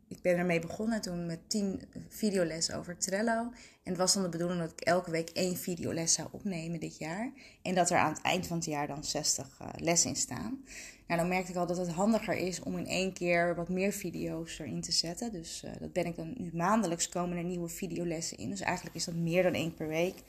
ik 0.09 0.23
ben 0.23 0.37
ermee 0.37 0.61
begonnen 0.61 1.01
toen 1.01 1.27
met 1.27 1.39
10 1.47 1.81
videolessen 2.09 2.77
over 2.77 2.97
Trello. 2.97 3.41
En 3.83 3.91
het 3.91 3.97
was 3.97 4.15
dan 4.15 4.23
de 4.23 4.29
bedoeling 4.29 4.61
dat 4.61 4.71
ik 4.71 4.81
elke 4.81 5.11
week 5.11 5.29
één 5.29 5.57
videoles 5.57 6.13
zou 6.13 6.29
opnemen 6.31 6.81
dit 6.81 6.99
jaar. 6.99 7.33
En 7.63 7.75
dat 7.75 7.91
er 7.91 7.99
aan 7.99 8.13
het 8.13 8.23
eind 8.23 8.47
van 8.47 8.57
het 8.57 8.67
jaar 8.67 8.87
dan 8.87 9.05
60 9.05 9.59
uh, 9.63 9.69
eh, 9.69 9.75
lessen 9.77 10.11
in 10.11 10.17
staan. 10.17 10.65
Nou, 11.07 11.21
dan 11.21 11.29
merkte 11.29 11.51
ik 11.51 11.57
al 11.57 11.67
dat 11.67 11.77
het 11.77 11.89
handiger 11.89 12.37
is 12.37 12.61
om 12.61 12.79
in 12.79 12.87
één 12.87 13.13
keer 13.13 13.55
wat 13.55 13.69
meer 13.69 13.93
video's 13.93 14.59
erin 14.59 14.81
te 14.81 14.93
zetten. 14.93 15.33
Dus 15.33 15.63
uh, 15.65 15.71
dat 15.81 15.93
ben 15.93 16.07
ik 16.07 16.17
dan 16.17 16.35
nu 16.37 16.51
maandelijks 16.53 17.09
komen 17.09 17.37
er 17.37 17.45
nieuwe 17.45 17.69
videolessen 17.69 18.39
in. 18.39 18.51
Dus 18.51 18.61
eigenlijk 18.61 18.97
is 18.97 19.05
dat 19.05 19.15
meer 19.15 19.43
dan 19.43 19.55
één 19.55 19.75
per 19.75 19.89
week. 19.89 20.23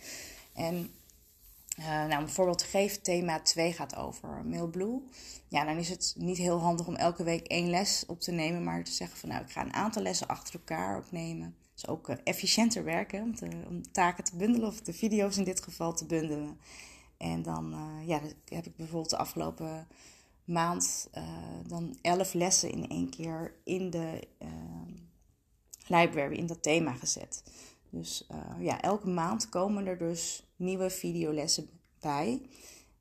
En 0.53 0.89
uh, 1.79 1.85
nou, 1.85 2.23
om 2.23 2.47
een 2.47 2.55
te 2.55 2.65
geven, 2.65 3.01
thema 3.01 3.39
2 3.41 3.73
gaat 3.73 3.95
over 3.95 4.45
Mailblue. 4.45 5.01
Ja, 5.47 5.65
dan 5.65 5.77
is 5.77 5.89
het 5.89 6.13
niet 6.17 6.37
heel 6.37 6.59
handig 6.59 6.87
om 6.87 6.95
elke 6.95 7.23
week 7.23 7.47
één 7.47 7.69
les 7.69 8.03
op 8.07 8.19
te 8.19 8.31
nemen, 8.31 8.63
maar 8.63 8.83
te 8.83 8.91
zeggen 8.91 9.17
van 9.17 9.29
nou, 9.29 9.41
ik 9.41 9.51
ga 9.51 9.61
een 9.61 9.73
aantal 9.73 10.01
lessen 10.01 10.27
achter 10.27 10.53
elkaar 10.53 10.97
opnemen. 10.97 11.55
Dus 11.73 11.87
ook 11.87 12.09
uh, 12.09 12.15
efficiënter 12.23 12.83
werken 12.83 13.21
om, 13.21 13.35
te, 13.35 13.49
om, 13.67 13.91
taken 13.91 14.23
te 14.23 14.35
bundelen, 14.35 14.67
of 14.67 14.81
de 14.81 14.93
video's 14.93 15.37
in 15.37 15.43
dit 15.43 15.63
geval 15.63 15.93
te 15.93 16.05
bundelen. 16.05 16.59
En 17.17 17.41
dan 17.41 17.73
uh, 17.73 18.07
ja, 18.07 18.19
heb 18.45 18.65
ik 18.65 18.75
bijvoorbeeld 18.75 19.09
de 19.09 19.17
afgelopen 19.17 19.87
maand 20.43 21.09
dan 21.67 21.97
elf 22.01 22.33
lessen 22.33 22.71
in 22.71 22.89
één 22.89 23.09
keer 23.09 23.53
in 23.63 23.89
de 23.89 24.27
library, 25.87 26.35
in 26.35 26.45
dat 26.45 26.63
thema 26.63 26.93
gezet. 26.93 27.43
Dus 27.97 28.27
ja, 28.59 28.81
elke 28.81 29.07
maand 29.07 29.49
komen 29.49 29.85
er 29.87 29.97
dus 29.97 30.47
nieuwe 30.55 30.89
videolessen 30.89 31.69
bij. 31.99 32.41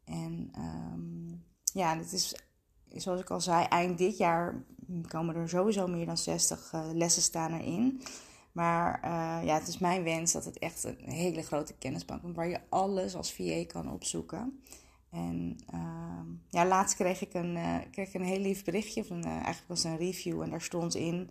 En 0.04 0.52
um, 0.58 1.44
ja, 1.72 1.96
het 1.96 2.12
is, 2.12 2.34
zoals 2.88 3.20
ik 3.20 3.30
al 3.30 3.40
zei, 3.40 3.64
eind 3.64 3.98
dit 3.98 4.16
jaar 4.16 4.64
komen 5.08 5.34
er 5.34 5.48
sowieso 5.48 5.86
meer 5.86 6.06
dan 6.06 6.18
60 6.18 6.72
uh, 6.74 6.80
eh, 6.80 6.96
lessen 6.96 7.22
staan 7.22 7.52
erin. 7.52 8.02
Maar 8.52 9.00
uh, 9.04 9.46
ja, 9.46 9.54
het 9.54 9.68
is 9.68 9.78
mijn 9.78 10.02
wens 10.02 10.32
dat 10.32 10.44
het 10.44 10.58
echt 10.58 10.84
een 10.84 11.12
hele 11.12 11.42
grote 11.42 11.74
kennisbank 11.74 12.22
is 12.22 12.34
waar 12.34 12.48
je 12.48 12.60
alles 12.68 13.14
als 13.14 13.32
VA 13.32 13.64
kan 13.66 13.92
opzoeken. 13.92 14.62
En 15.10 15.56
uh, 15.74 16.20
ja, 16.50 16.66
laatst 16.66 16.96
kreeg 16.96 17.20
ik 17.20 17.34
een, 17.34 17.58
kreeg 17.90 18.08
ik 18.08 18.14
een 18.14 18.24
heel 18.24 18.40
lief 18.40 18.64
berichtje, 18.64 19.04
van, 19.04 19.24
eigenlijk 19.24 19.68
was 19.68 19.84
een 19.84 19.96
review 19.96 20.42
en 20.42 20.50
daar 20.50 20.62
stond 20.62 20.94
in 20.94 21.30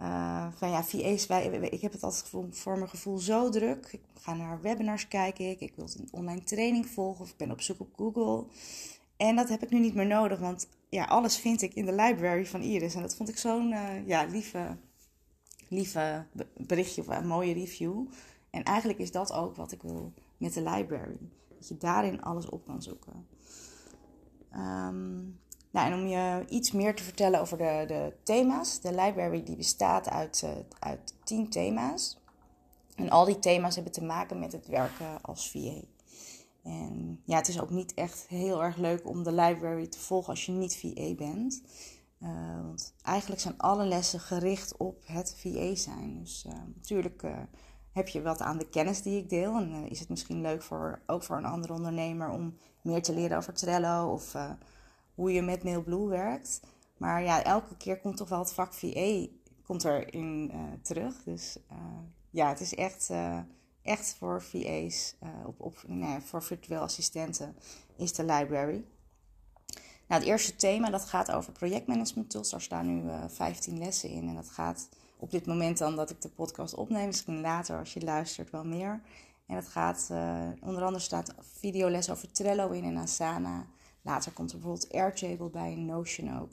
uh, 0.00 0.46
van 0.54 0.70
ja, 0.70 0.84
VA's, 0.84 1.26
wij, 1.26 1.46
ik 1.46 1.80
heb 1.80 1.92
het 1.92 2.02
altijd 2.02 2.28
voor 2.50 2.76
mijn 2.76 2.88
gevoel 2.88 3.18
zo 3.18 3.48
druk. 3.48 3.88
Ik 3.92 4.00
ga 4.14 4.34
naar 4.34 4.60
webinars 4.60 5.08
kijken, 5.08 5.50
ik, 5.50 5.60
ik 5.60 5.72
wil 5.76 5.88
een 5.96 6.08
online 6.10 6.42
training 6.42 6.86
volgen 6.86 7.24
of 7.24 7.30
ik 7.30 7.36
ben 7.36 7.50
op 7.50 7.60
zoek 7.60 7.80
op 7.80 7.94
Google. 7.96 8.46
En 9.16 9.36
dat 9.36 9.48
heb 9.48 9.62
ik 9.62 9.70
nu 9.70 9.78
niet 9.78 9.94
meer 9.94 10.06
nodig, 10.06 10.38
want 10.38 10.68
ja, 10.88 11.04
alles 11.04 11.38
vind 11.38 11.62
ik 11.62 11.74
in 11.74 11.86
de 11.86 11.94
library 11.94 12.46
van 12.46 12.60
Iris. 12.60 12.94
En 12.94 13.02
dat 13.02 13.16
vond 13.16 13.28
ik 13.28 13.38
zo'n 13.38 13.72
uh, 13.72 14.06
ja, 14.06 14.24
lieve, 14.24 14.76
lieve 15.68 16.26
berichtje 16.56 17.00
of 17.00 17.08
een 17.08 17.26
mooie 17.26 17.54
review. 17.54 18.06
En 18.50 18.62
eigenlijk 18.62 18.98
is 18.98 19.10
dat 19.10 19.32
ook 19.32 19.56
wat 19.56 19.72
ik 19.72 19.82
wil 19.82 20.12
met 20.36 20.52
de 20.52 20.62
library. 20.62 21.18
Dat 21.58 21.68
je 21.68 21.76
daarin 21.76 22.22
alles 22.22 22.48
op 22.48 22.64
kan 22.66 22.82
zoeken. 22.82 23.26
Um, 24.56 25.40
nou, 25.76 25.92
en 25.92 25.98
om 25.98 26.06
je 26.06 26.44
iets 26.48 26.72
meer 26.72 26.94
te 26.94 27.02
vertellen 27.02 27.40
over 27.40 27.58
de, 27.58 27.84
de 27.86 28.12
thema's. 28.22 28.80
De 28.80 28.94
library 28.94 29.42
die 29.42 29.56
bestaat 29.56 30.08
uit, 30.08 30.42
uh, 30.44 30.50
uit 30.78 31.14
tien 31.24 31.48
thema's. 31.48 32.18
En 32.94 33.10
al 33.10 33.24
die 33.24 33.38
thema's 33.38 33.74
hebben 33.74 33.92
te 33.92 34.04
maken 34.04 34.38
met 34.38 34.52
het 34.52 34.66
werken 34.66 35.22
als 35.22 35.50
VA. 35.50 35.80
En 36.62 37.20
ja, 37.24 37.36
het 37.36 37.48
is 37.48 37.60
ook 37.60 37.70
niet 37.70 37.94
echt 37.94 38.26
heel 38.28 38.62
erg 38.62 38.76
leuk 38.76 39.08
om 39.08 39.22
de 39.22 39.32
library 39.32 39.86
te 39.86 39.98
volgen 39.98 40.28
als 40.28 40.46
je 40.46 40.52
niet 40.52 40.76
VA 40.76 41.14
bent. 41.14 41.62
Uh, 42.22 42.62
want 42.62 42.94
eigenlijk 43.02 43.40
zijn 43.40 43.58
alle 43.58 43.84
lessen 43.84 44.20
gericht 44.20 44.76
op 44.76 45.02
het 45.06 45.36
VA 45.38 45.74
zijn. 45.74 46.18
Dus 46.18 46.44
uh, 46.46 46.52
natuurlijk 46.74 47.24
heb 47.92 48.08
je 48.08 48.22
wat 48.22 48.40
aan 48.40 48.58
de 48.58 48.68
kennis 48.68 49.02
die 49.02 49.18
ik 49.18 49.28
deel. 49.28 49.56
En 49.56 49.88
is 49.90 50.00
het 50.00 50.08
misschien 50.08 50.40
leuk 50.40 50.62
voor, 50.62 51.02
ook 51.06 51.22
voor 51.22 51.36
een 51.36 51.44
andere 51.44 51.72
ondernemer 51.72 52.30
om 52.30 52.56
meer 52.82 53.02
te 53.02 53.14
leren 53.14 53.36
over 53.36 53.52
Trello 53.52 54.12
of 54.12 54.34
hoe 55.16 55.32
je 55.32 55.42
met 55.42 55.64
Mailblue 55.64 56.08
werkt. 56.08 56.60
Maar 56.96 57.22
ja, 57.22 57.42
elke 57.42 57.76
keer 57.76 58.00
komt 58.00 58.16
toch 58.16 58.28
wel 58.28 58.38
het 58.38 58.52
vak 58.52 58.74
VA 58.74 59.26
komt 59.66 59.84
erin 59.84 60.50
uh, 60.54 60.60
terug. 60.82 61.22
Dus 61.24 61.56
uh, 61.72 61.78
ja, 62.30 62.48
het 62.48 62.60
is 62.60 62.74
echt, 62.74 63.08
uh, 63.10 63.38
echt 63.82 64.16
voor 64.18 64.42
VA's, 64.42 65.14
op, 65.46 65.60
op, 65.60 65.84
voor 66.24 66.42
virtueel 66.42 66.80
assistenten 66.80 67.56
is 67.96 68.12
de 68.12 68.24
library. 68.24 68.84
Nou, 70.08 70.20
het 70.20 70.30
eerste 70.30 70.56
thema 70.56 70.90
dat 70.90 71.04
gaat 71.04 71.32
over 71.32 71.52
projectmanagement 71.52 72.30
tools. 72.30 72.50
Daar 72.50 72.60
staan 72.60 72.86
nu 72.86 73.10
15 73.28 73.78
lessen 73.78 74.10
in. 74.10 74.28
En 74.28 74.34
dat 74.34 74.48
gaat 74.48 74.88
op 75.16 75.30
dit 75.30 75.46
moment 75.46 75.78
dan 75.78 75.96
dat 75.96 76.10
ik 76.10 76.20
de 76.22 76.28
podcast 76.28 76.74
opneem. 76.74 77.06
Misschien 77.06 77.40
later 77.40 77.78
als 77.78 77.94
je 77.94 78.00
luistert 78.00 78.50
wel 78.50 78.64
meer. 78.64 79.00
En 79.46 79.54
dat 79.54 79.66
gaat, 79.66 80.10
onder 80.60 80.82
andere 80.82 80.98
staat 80.98 81.34
videoles 81.58 82.10
over 82.10 82.30
Trello 82.30 82.70
in 82.70 82.84
en 82.84 82.96
Asana. 82.96 83.66
Later 84.06 84.32
komt 84.32 84.52
er 84.52 84.58
bijvoorbeeld 84.58 84.92
Airtable 84.92 85.50
bij, 85.50 85.74
Notion 85.74 86.40
ook. 86.40 86.50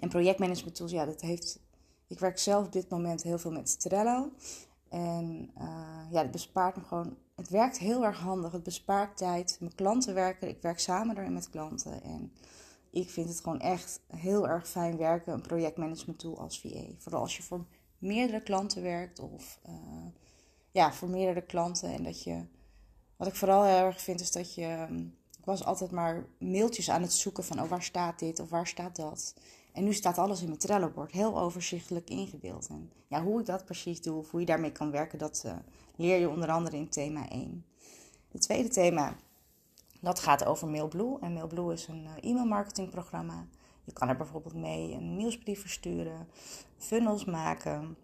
En 0.00 0.08
projectmanagement 0.08 0.74
tools, 0.74 0.90
ja, 0.90 1.04
dat 1.04 1.20
heeft... 1.20 1.60
Ik 2.06 2.18
werk 2.18 2.38
zelf 2.38 2.66
op 2.66 2.72
dit 2.72 2.88
moment 2.88 3.22
heel 3.22 3.38
veel 3.38 3.50
met 3.50 3.80
Trello. 3.80 4.32
En 4.88 5.50
uh, 5.58 6.06
ja, 6.10 6.22
het 6.22 6.30
bespaart 6.30 6.76
me 6.76 6.82
gewoon... 6.82 7.16
Het 7.34 7.48
werkt 7.48 7.78
heel 7.78 8.04
erg 8.04 8.18
handig. 8.18 8.52
Het 8.52 8.62
bespaart 8.62 9.16
tijd. 9.16 9.56
Mijn 9.60 9.74
klanten 9.74 10.14
werken. 10.14 10.48
Ik 10.48 10.62
werk 10.62 10.78
samen 10.78 11.18
erin 11.18 11.32
met 11.32 11.50
klanten. 11.50 12.02
En 12.02 12.32
ik 12.90 13.10
vind 13.10 13.28
het 13.28 13.40
gewoon 13.40 13.60
echt 13.60 14.00
heel 14.06 14.48
erg 14.48 14.68
fijn 14.68 14.96
werken. 14.96 15.32
Een 15.32 15.42
projectmanagement 15.42 16.18
tool 16.18 16.40
als 16.40 16.60
VA. 16.60 16.84
Vooral 16.98 17.20
als 17.20 17.36
je 17.36 17.42
voor 17.42 17.64
meerdere 17.98 18.42
klanten 18.42 18.82
werkt. 18.82 19.18
Of 19.18 19.60
uh, 19.68 20.06
ja, 20.70 20.92
voor 20.92 21.08
meerdere 21.08 21.42
klanten. 21.42 21.92
En 21.92 22.02
dat 22.02 22.22
je... 22.22 22.44
Wat 23.16 23.28
ik 23.28 23.34
vooral 23.34 23.64
heel 23.64 23.84
erg 23.84 24.00
vind 24.00 24.20
is 24.20 24.32
dat 24.32 24.54
je... 24.54 24.86
Um, 24.90 25.20
ik 25.42 25.48
was 25.48 25.64
altijd 25.64 25.90
maar 25.90 26.26
mailtjes 26.38 26.90
aan 26.90 27.02
het 27.02 27.12
zoeken 27.12 27.44
van, 27.44 27.60
oh, 27.60 27.68
waar 27.68 27.82
staat 27.82 28.18
dit 28.18 28.40
of 28.40 28.50
waar 28.50 28.66
staat 28.66 28.96
dat? 28.96 29.34
En 29.72 29.84
nu 29.84 29.92
staat 29.92 30.18
alles 30.18 30.40
in 30.40 30.46
mijn 30.46 30.58
Trello-bord, 30.58 31.12
heel 31.12 31.38
overzichtelijk 31.38 32.10
ingebeeld. 32.10 32.66
En 32.68 32.90
ja, 33.06 33.22
hoe 33.22 33.40
ik 33.40 33.46
dat 33.46 33.64
precies 33.64 34.02
doe 34.02 34.18
of 34.18 34.30
hoe 34.30 34.40
je 34.40 34.46
daarmee 34.46 34.72
kan 34.72 34.90
werken, 34.90 35.18
dat 35.18 35.42
uh, 35.46 35.52
leer 35.96 36.18
je 36.18 36.28
onder 36.28 36.50
andere 36.50 36.76
in 36.76 36.88
thema 36.88 37.28
1. 37.28 37.64
Het 38.28 38.40
tweede 38.40 38.68
thema, 38.68 39.16
dat 40.00 40.18
gaat 40.18 40.44
over 40.44 40.68
MailBlue. 40.68 41.18
En 41.20 41.32
MailBlue 41.32 41.72
is 41.72 41.86
een 41.86 42.04
uh, 42.04 42.30
e-mail 42.30 42.46
marketingprogramma. 42.46 43.46
Je 43.84 43.92
kan 43.92 44.08
er 44.08 44.16
bijvoorbeeld 44.16 44.54
mee 44.54 44.92
een 44.92 45.16
nieuwsbrief 45.16 45.60
versturen, 45.60 46.28
funnels 46.76 47.24
maken. 47.24 47.96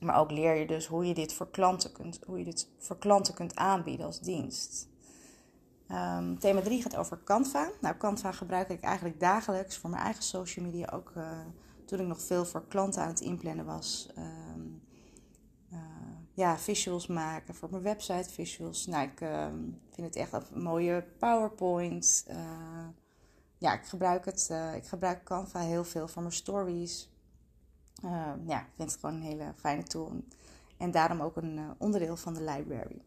Maar 0.00 0.18
ook 0.18 0.30
leer 0.30 0.54
je 0.54 0.66
dus 0.66 0.86
hoe 0.86 1.06
je 1.06 1.14
dit 1.14 1.32
voor 1.32 1.50
klanten 1.50 1.92
kunt, 1.92 2.20
hoe 2.26 2.38
je 2.38 2.44
dit 2.44 2.68
voor 2.78 2.98
klanten 2.98 3.34
kunt 3.34 3.56
aanbieden 3.56 4.06
als 4.06 4.20
dienst. 4.20 4.89
Um, 5.92 6.38
thema 6.38 6.60
3 6.60 6.82
gaat 6.82 6.96
over 6.96 7.22
Canva. 7.24 7.70
Nou, 7.80 7.96
Canva 7.96 8.32
gebruik 8.32 8.68
ik 8.68 8.80
eigenlijk 8.80 9.20
dagelijks 9.20 9.76
voor 9.76 9.90
mijn 9.90 10.02
eigen 10.02 10.22
social 10.22 10.64
media. 10.64 10.90
Ook 10.92 11.12
uh, 11.16 11.30
toen 11.84 12.00
ik 12.00 12.06
nog 12.06 12.20
veel 12.22 12.44
voor 12.44 12.66
klanten 12.68 13.02
aan 13.02 13.08
het 13.08 13.20
inplannen 13.20 13.64
was. 13.64 14.08
Um, 14.18 14.82
uh, 15.72 15.78
ja, 16.32 16.58
visuals 16.58 17.06
maken 17.06 17.54
voor 17.54 17.70
mijn 17.70 17.82
website 17.82 18.30
visuals. 18.30 18.86
Nou, 18.86 19.08
ik 19.08 19.20
uh, 19.20 19.46
vind 19.90 20.06
het 20.06 20.16
echt 20.16 20.32
een 20.32 20.62
mooie 20.62 21.04
PowerPoint. 21.18 22.24
Uh, 22.28 22.36
ja, 23.58 23.72
ik 23.72 23.84
gebruik 23.84 24.24
het. 24.24 24.50
Ik 24.74 24.86
gebruik 24.86 25.24
Canva 25.24 25.60
heel 25.60 25.84
veel 25.84 26.08
voor 26.08 26.22
mijn 26.22 26.34
stories. 26.34 27.10
ja, 28.46 28.60
ik 28.60 28.72
vind 28.76 28.90
het 28.90 29.00
gewoon 29.00 29.14
een 29.14 29.22
hele 29.22 29.52
fijne 29.56 29.82
tool. 29.82 30.12
En 30.76 30.90
daarom 30.90 31.20
ook 31.20 31.36
een 31.36 31.60
onderdeel 31.78 32.16
van 32.16 32.34
de 32.34 32.42
library. 32.42 33.02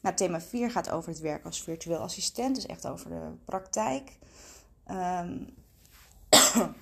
Nou, 0.00 0.16
thema 0.16 0.40
4 0.40 0.70
gaat 0.70 0.90
over 0.90 1.10
het 1.10 1.20
werk 1.20 1.44
als 1.44 1.62
virtueel 1.62 1.98
assistent, 1.98 2.54
dus 2.54 2.66
echt 2.66 2.86
over 2.86 3.10
de 3.10 3.32
praktijk. 3.44 4.18
Um, 4.90 5.48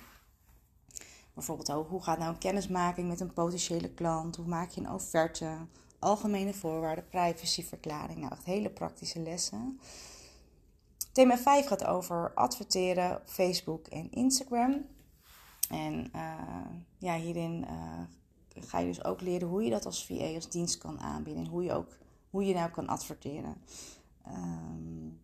bijvoorbeeld 1.33 1.87
hoe 1.87 2.03
gaat 2.03 2.17
nou 2.17 2.29
een 2.31 2.37
kennismaking 2.37 3.07
met 3.07 3.19
een 3.19 3.33
potentiële 3.33 3.89
klant? 3.89 4.35
Hoe 4.35 4.47
maak 4.47 4.69
je 4.69 4.81
een 4.81 4.91
offerte? 4.91 5.57
Algemene 5.99 6.53
voorwaarden, 6.53 7.07
privacyverklaring. 7.07 8.19
Nou, 8.19 8.31
echt 8.31 8.45
hele 8.45 8.69
praktische 8.69 9.19
lessen. 9.19 9.79
Thema 11.11 11.37
5 11.37 11.67
gaat 11.67 11.85
over 11.85 12.31
adverteren 12.33 13.15
op 13.15 13.23
Facebook 13.25 13.87
en 13.87 14.11
Instagram. 14.11 14.85
En 15.69 16.11
uh, 16.15 16.65
ja, 16.97 17.15
hierin 17.15 17.65
uh, 17.69 18.63
ga 18.67 18.79
je 18.79 18.87
dus 18.87 19.03
ook 19.03 19.21
leren 19.21 19.47
hoe 19.47 19.63
je 19.63 19.69
dat 19.69 19.85
als 19.85 20.05
VA 20.05 20.33
als 20.35 20.49
dienst 20.49 20.77
kan 20.77 20.99
aanbieden. 20.99 21.43
En 21.43 21.49
hoe 21.49 21.63
je 21.63 21.73
ook 21.73 21.97
hoe 22.29 22.45
je 22.45 22.53
nou 22.53 22.71
kan 22.71 22.87
adverteren. 22.87 23.55
Um, 24.27 25.19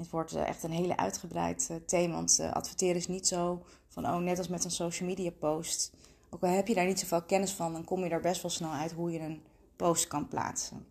het 0.00 0.10
wordt 0.10 0.34
eh, 0.34 0.48
echt 0.48 0.62
een 0.62 0.70
hele 0.70 0.96
uitgebreid 0.96 1.68
uh, 1.70 1.76
thema, 1.86 2.14
want 2.14 2.38
uh, 2.40 2.52
adverteren 2.52 2.96
is 2.96 3.08
niet 3.08 3.26
zo 3.26 3.64
van, 3.88 4.06
oh, 4.06 4.16
net 4.16 4.38
als 4.38 4.48
met 4.48 4.64
een 4.64 4.70
social 4.70 5.08
media 5.08 5.30
post. 5.30 5.92
Ook 6.30 6.42
al 6.42 6.48
heb 6.48 6.68
je 6.68 6.74
daar 6.74 6.86
niet 6.86 7.00
zoveel 7.00 7.22
kennis 7.22 7.52
van, 7.52 7.72
dan 7.72 7.84
kom 7.84 8.04
je 8.04 8.10
er 8.10 8.20
best 8.20 8.42
wel 8.42 8.50
snel 8.50 8.70
uit 8.70 8.92
hoe 8.92 9.12
je 9.12 9.18
een 9.18 9.42
post 9.76 10.06
kan 10.06 10.28
plaatsen. 10.28 10.86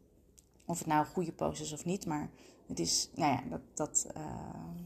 Of 0.66 0.78
het 0.78 0.88
nou 0.88 1.00
een 1.00 1.12
goede 1.12 1.32
post 1.32 1.62
is 1.62 1.74
of 1.74 1.86
niet, 1.86 2.06
maar 2.06 2.30
het 2.68 2.80
is, 2.80 3.10
nou 3.16 3.34
ja, 3.34 3.44
dat, 3.50 3.62
dat, 3.74 4.08
uh, 4.18 4.24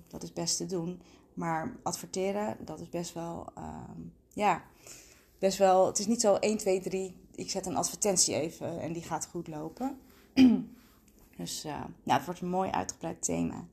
dat 0.08 0.24
is 0.24 0.34
best 0.34 0.58
te 0.58 0.66
doen. 0.66 1.02
Maar 1.34 1.80
adverteren, 1.84 2.58
dat 2.66 2.80
is 2.80 2.90
best 2.90 3.14
wel, 3.14 3.48
ehm, 3.56 4.02
ja, 4.34 4.64
best 5.40 5.58
wel, 5.58 5.86
het 5.86 6.00
is 6.00 6.08
niet 6.08 6.22
zo 6.22 6.36
1, 6.36 6.58
2, 6.58 6.82
3, 6.82 7.16
ik 7.36 7.50
zet 7.50 7.66
een 7.66 7.76
advertentie 7.76 8.36
even 8.36 8.80
en 8.82 8.94
die 8.94 9.04
gaat 9.04 9.28
goed 9.28 9.48
lopen. 9.48 10.00
dus 11.38 11.66
uh, 11.66 11.72
nou, 12.04 12.18
het 12.18 12.26
wordt 12.26 12.42
een 12.42 12.50
mooi 12.50 12.70
uitgebreid 12.72 13.24
thema. 13.24 13.66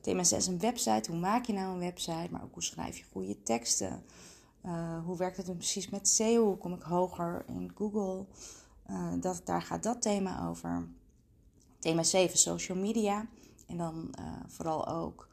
Thema 0.00 0.24
6 0.24 0.46
een 0.46 0.58
website. 0.58 1.10
Hoe 1.10 1.20
maak 1.20 1.44
je 1.44 1.52
nou 1.52 1.72
een 1.72 1.78
website? 1.78 2.28
Maar 2.30 2.42
ook 2.42 2.54
hoe 2.54 2.62
schrijf 2.62 2.96
je 2.96 3.04
goede 3.12 3.42
teksten? 3.42 4.02
Uh, 4.64 5.04
hoe 5.04 5.16
werkt 5.16 5.36
het 5.36 5.56
precies 5.56 5.88
met 5.88 6.08
SEO? 6.08 6.44
Hoe 6.44 6.56
kom 6.56 6.72
ik 6.72 6.82
hoger 6.82 7.44
in 7.46 7.72
Google? 7.74 8.26
Uh, 8.90 9.12
dat, 9.20 9.40
daar 9.44 9.62
gaat 9.62 9.82
dat 9.82 10.02
thema 10.02 10.48
over. 10.48 10.88
Thema 11.78 12.02
7 12.02 12.38
social 12.38 12.78
media. 12.78 13.26
En 13.66 13.76
dan 13.76 14.14
vooral 14.46 14.88
ook 14.88 15.28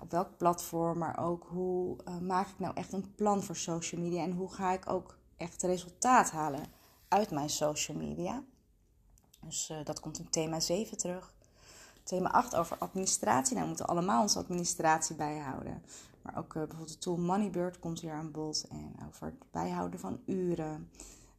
op 0.00 0.10
welk 0.10 0.36
platform, 0.36 0.98
maar 0.98 1.18
ook 1.18 1.46
hoe 1.48 1.96
maak 2.20 2.48
ik 2.48 2.58
nou 2.58 2.74
echt 2.74 2.92
een 2.92 3.14
plan 3.14 3.42
voor 3.42 3.56
social 3.56 4.00
media 4.00 4.22
en 4.22 4.32
hoe 4.32 4.52
ga 4.52 4.72
ik 4.72 4.90
ook 4.90 5.18
echt 5.36 5.62
resultaat 5.62 6.30
halen 6.30 6.64
uit 7.08 7.30
mijn 7.30 7.50
social 7.50 7.96
media. 7.96 8.42
Dus 9.44 9.70
uh, 9.70 9.76
dat 9.84 10.00
komt 10.00 10.18
in 10.18 10.30
thema 10.30 10.60
7 10.60 10.96
terug. 10.96 11.34
Thema 12.02 12.30
8 12.30 12.54
over 12.54 12.78
administratie. 12.78 13.52
Nou, 13.52 13.62
we 13.62 13.68
moeten 13.68 13.86
allemaal 13.86 14.22
onze 14.22 14.38
administratie 14.38 15.16
bijhouden. 15.16 15.82
Maar 16.22 16.36
ook 16.38 16.54
uh, 16.54 16.62
bijvoorbeeld 16.62 16.88
de 16.88 16.98
tool 16.98 17.16
Moneybird 17.16 17.78
komt 17.78 18.00
hier 18.00 18.12
aan 18.12 18.30
bod. 18.30 18.66
En 18.70 18.94
over 19.08 19.26
het 19.26 19.34
bijhouden 19.50 20.00
van 20.00 20.20
uren. 20.26 20.90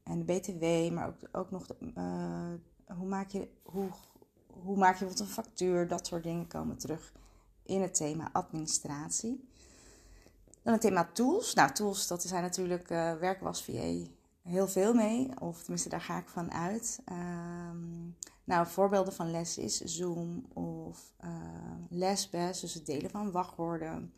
En 0.04 0.26
de 0.26 0.34
BTW, 0.34 0.94
maar 0.94 1.08
ook, 1.08 1.16
ook 1.32 1.52
nog 1.52 1.68
de, 1.68 1.76
uh, 1.98 2.98
hoe, 2.98 3.08
maak 3.08 3.30
je, 3.30 3.48
hoe, 3.64 3.90
hoe 4.48 4.78
maak 4.78 4.94
je 4.94 5.06
bijvoorbeeld 5.06 5.20
een 5.20 5.44
factuur. 5.44 5.88
Dat 5.88 6.08
soort 6.08 6.24
dingen 6.24 6.48
komen 6.48 6.78
terug 6.78 7.14
in 7.64 7.82
het 7.82 7.96
thema 7.96 8.30
administratie. 8.32 9.48
Dan 10.62 10.74
het 10.74 10.82
thema 10.82 11.10
tools. 11.14 11.54
Nou, 11.54 11.72
tools, 11.72 12.08
dat 12.08 12.24
zijn 12.24 12.42
natuurlijk 12.42 12.90
uh, 12.90 13.14
werken 13.16 13.44
heel 14.44 14.68
veel 14.68 14.94
mee, 14.94 15.40
of 15.40 15.62
tenminste 15.62 15.90
daar 15.90 16.02
ga 16.02 16.18
ik 16.18 16.28
van 16.28 16.52
uit. 16.52 17.00
Um, 17.12 18.16
nou, 18.44 18.68
voorbeelden 18.68 19.14
van 19.14 19.32
les 19.32 19.58
is 19.58 19.78
Zoom 19.78 20.46
of 20.54 21.14
uh, 21.90 22.52
dus 22.62 22.74
het 22.74 22.86
delen 22.86 23.10
van 23.10 23.32
wachtwoorden. 23.32 24.14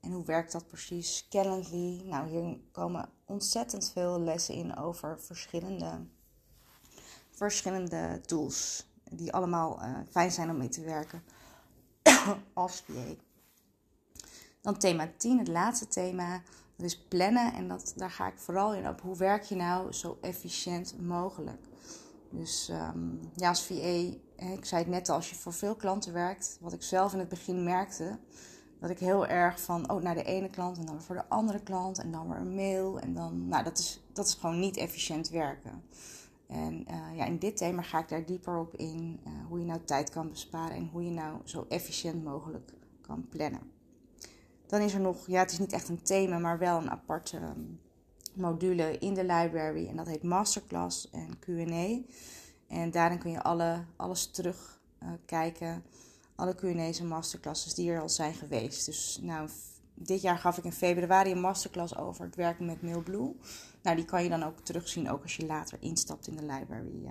En 0.00 0.12
hoe 0.12 0.24
werkt 0.24 0.52
dat 0.52 0.66
precies? 0.66 1.26
Calendly. 1.30 2.02
Nou, 2.04 2.28
hier 2.28 2.58
komen 2.72 3.08
ontzettend 3.24 3.90
veel 3.92 4.20
lessen 4.20 4.54
in 4.54 4.76
over 4.76 5.20
verschillende, 5.20 6.06
verschillende 7.30 8.20
tools. 8.26 8.86
Die 9.10 9.32
allemaal 9.32 9.82
uh, 9.82 9.98
fijn 10.10 10.30
zijn 10.30 10.50
om 10.50 10.56
mee 10.56 10.68
te 10.68 10.84
werken 10.84 11.22
als 12.52 12.82
PA. 12.82 13.14
Dan 14.60 14.78
thema 14.78 15.08
10, 15.16 15.38
het 15.38 15.48
laatste 15.48 15.88
thema. 15.88 16.42
Dus 16.82 16.98
plannen 16.98 17.54
en 17.54 17.68
dat, 17.68 17.92
daar 17.96 18.10
ga 18.10 18.26
ik 18.26 18.38
vooral 18.38 18.74
in 18.74 18.88
op. 18.88 19.00
Hoe 19.00 19.16
werk 19.16 19.42
je 19.42 19.54
nou 19.54 19.92
zo 19.92 20.18
efficiënt 20.20 20.94
mogelijk? 21.00 21.60
Dus 22.30 22.68
um, 22.72 23.20
ja, 23.34 23.48
als 23.48 23.62
VA, 23.62 24.14
ik 24.36 24.64
zei 24.64 24.82
het 24.82 24.90
net 24.90 25.08
al, 25.08 25.14
als 25.14 25.30
je 25.30 25.36
voor 25.36 25.52
veel 25.52 25.74
klanten 25.74 26.12
werkt, 26.12 26.58
wat 26.60 26.72
ik 26.72 26.82
zelf 26.82 27.12
in 27.12 27.18
het 27.18 27.28
begin 27.28 27.64
merkte, 27.64 28.18
dat 28.80 28.90
ik 28.90 28.98
heel 28.98 29.26
erg 29.26 29.60
van, 29.60 29.90
oh, 29.90 30.02
naar 30.02 30.14
de 30.14 30.22
ene 30.22 30.50
klant 30.50 30.78
en 30.78 30.86
dan 30.86 31.02
voor 31.02 31.14
de 31.14 31.28
andere 31.28 31.62
klant 31.62 31.98
en 31.98 32.12
dan 32.12 32.28
weer 32.28 32.38
een 32.38 32.54
mail. 32.54 33.00
En 33.00 33.14
dan, 33.14 33.48
nou, 33.48 33.64
dat 33.64 33.78
is, 33.78 34.02
dat 34.12 34.26
is 34.26 34.34
gewoon 34.34 34.60
niet 34.60 34.76
efficiënt 34.76 35.28
werken. 35.28 35.82
En 36.46 36.86
uh, 36.90 37.16
ja, 37.16 37.24
in 37.24 37.38
dit 37.38 37.56
thema 37.56 37.82
ga 37.82 37.98
ik 37.98 38.08
daar 38.08 38.24
dieper 38.24 38.58
op 38.58 38.74
in, 38.74 39.20
uh, 39.26 39.32
hoe 39.48 39.58
je 39.58 39.64
nou 39.64 39.80
tijd 39.84 40.10
kan 40.10 40.28
besparen 40.28 40.76
en 40.76 40.88
hoe 40.92 41.04
je 41.04 41.10
nou 41.10 41.40
zo 41.44 41.66
efficiënt 41.68 42.24
mogelijk 42.24 42.72
kan 43.00 43.28
plannen. 43.28 43.70
Dan 44.72 44.80
is 44.80 44.94
er 44.94 45.00
nog, 45.00 45.26
ja, 45.26 45.40
het 45.40 45.52
is 45.52 45.58
niet 45.58 45.72
echt 45.72 45.88
een 45.88 46.02
thema, 46.02 46.38
maar 46.38 46.58
wel 46.58 46.78
een 46.78 46.90
aparte 46.90 47.36
ehm, 47.36 47.60
module 48.34 48.98
in 48.98 49.14
de 49.14 49.24
library. 49.24 49.88
En 49.88 49.96
dat 49.96 50.06
heet 50.06 50.22
Masterclass 50.22 51.10
en 51.10 51.38
QA. 51.38 52.00
En 52.68 52.90
daarin 52.90 53.18
kun 53.18 53.30
je 53.30 53.42
alle, 53.42 53.84
alles 53.96 54.30
terugkijken. 54.30 55.68
Uh, 55.68 55.76
alle 56.34 56.54
QA's 56.54 57.00
en 57.00 57.06
masterclasses 57.06 57.74
die 57.74 57.90
er 57.90 58.00
al 58.00 58.08
zijn 58.08 58.34
geweest. 58.34 58.86
Dus 58.86 59.18
nou, 59.22 59.48
dit 59.94 60.20
jaar 60.22 60.38
gaf 60.38 60.58
ik 60.58 60.64
in 60.64 60.72
februari 60.72 61.30
een 61.30 61.40
masterclass 61.40 61.96
over 61.96 62.24
het 62.24 62.36
werken 62.36 62.66
met 62.66 62.82
MailBlue. 62.82 63.36
Nou, 63.82 63.96
die 63.96 64.04
kan 64.04 64.22
je 64.22 64.28
dan 64.28 64.42
ook 64.42 64.60
terugzien, 64.60 65.10
ook 65.10 65.22
als 65.22 65.36
je 65.36 65.46
later 65.46 65.78
instapt 65.80 66.26
in 66.26 66.36
de 66.36 66.46
library. 66.46 67.08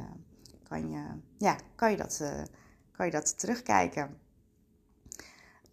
Kan, 0.63 0.91
je, 0.91 1.05
ja, 1.37 1.57
kan, 1.75 1.91
je 1.91 1.97
dat, 1.97 2.19
uh, 2.21 2.43
kan 2.91 3.05
je 3.05 3.11
dat 3.11 3.39
terugkijken. 3.39 4.17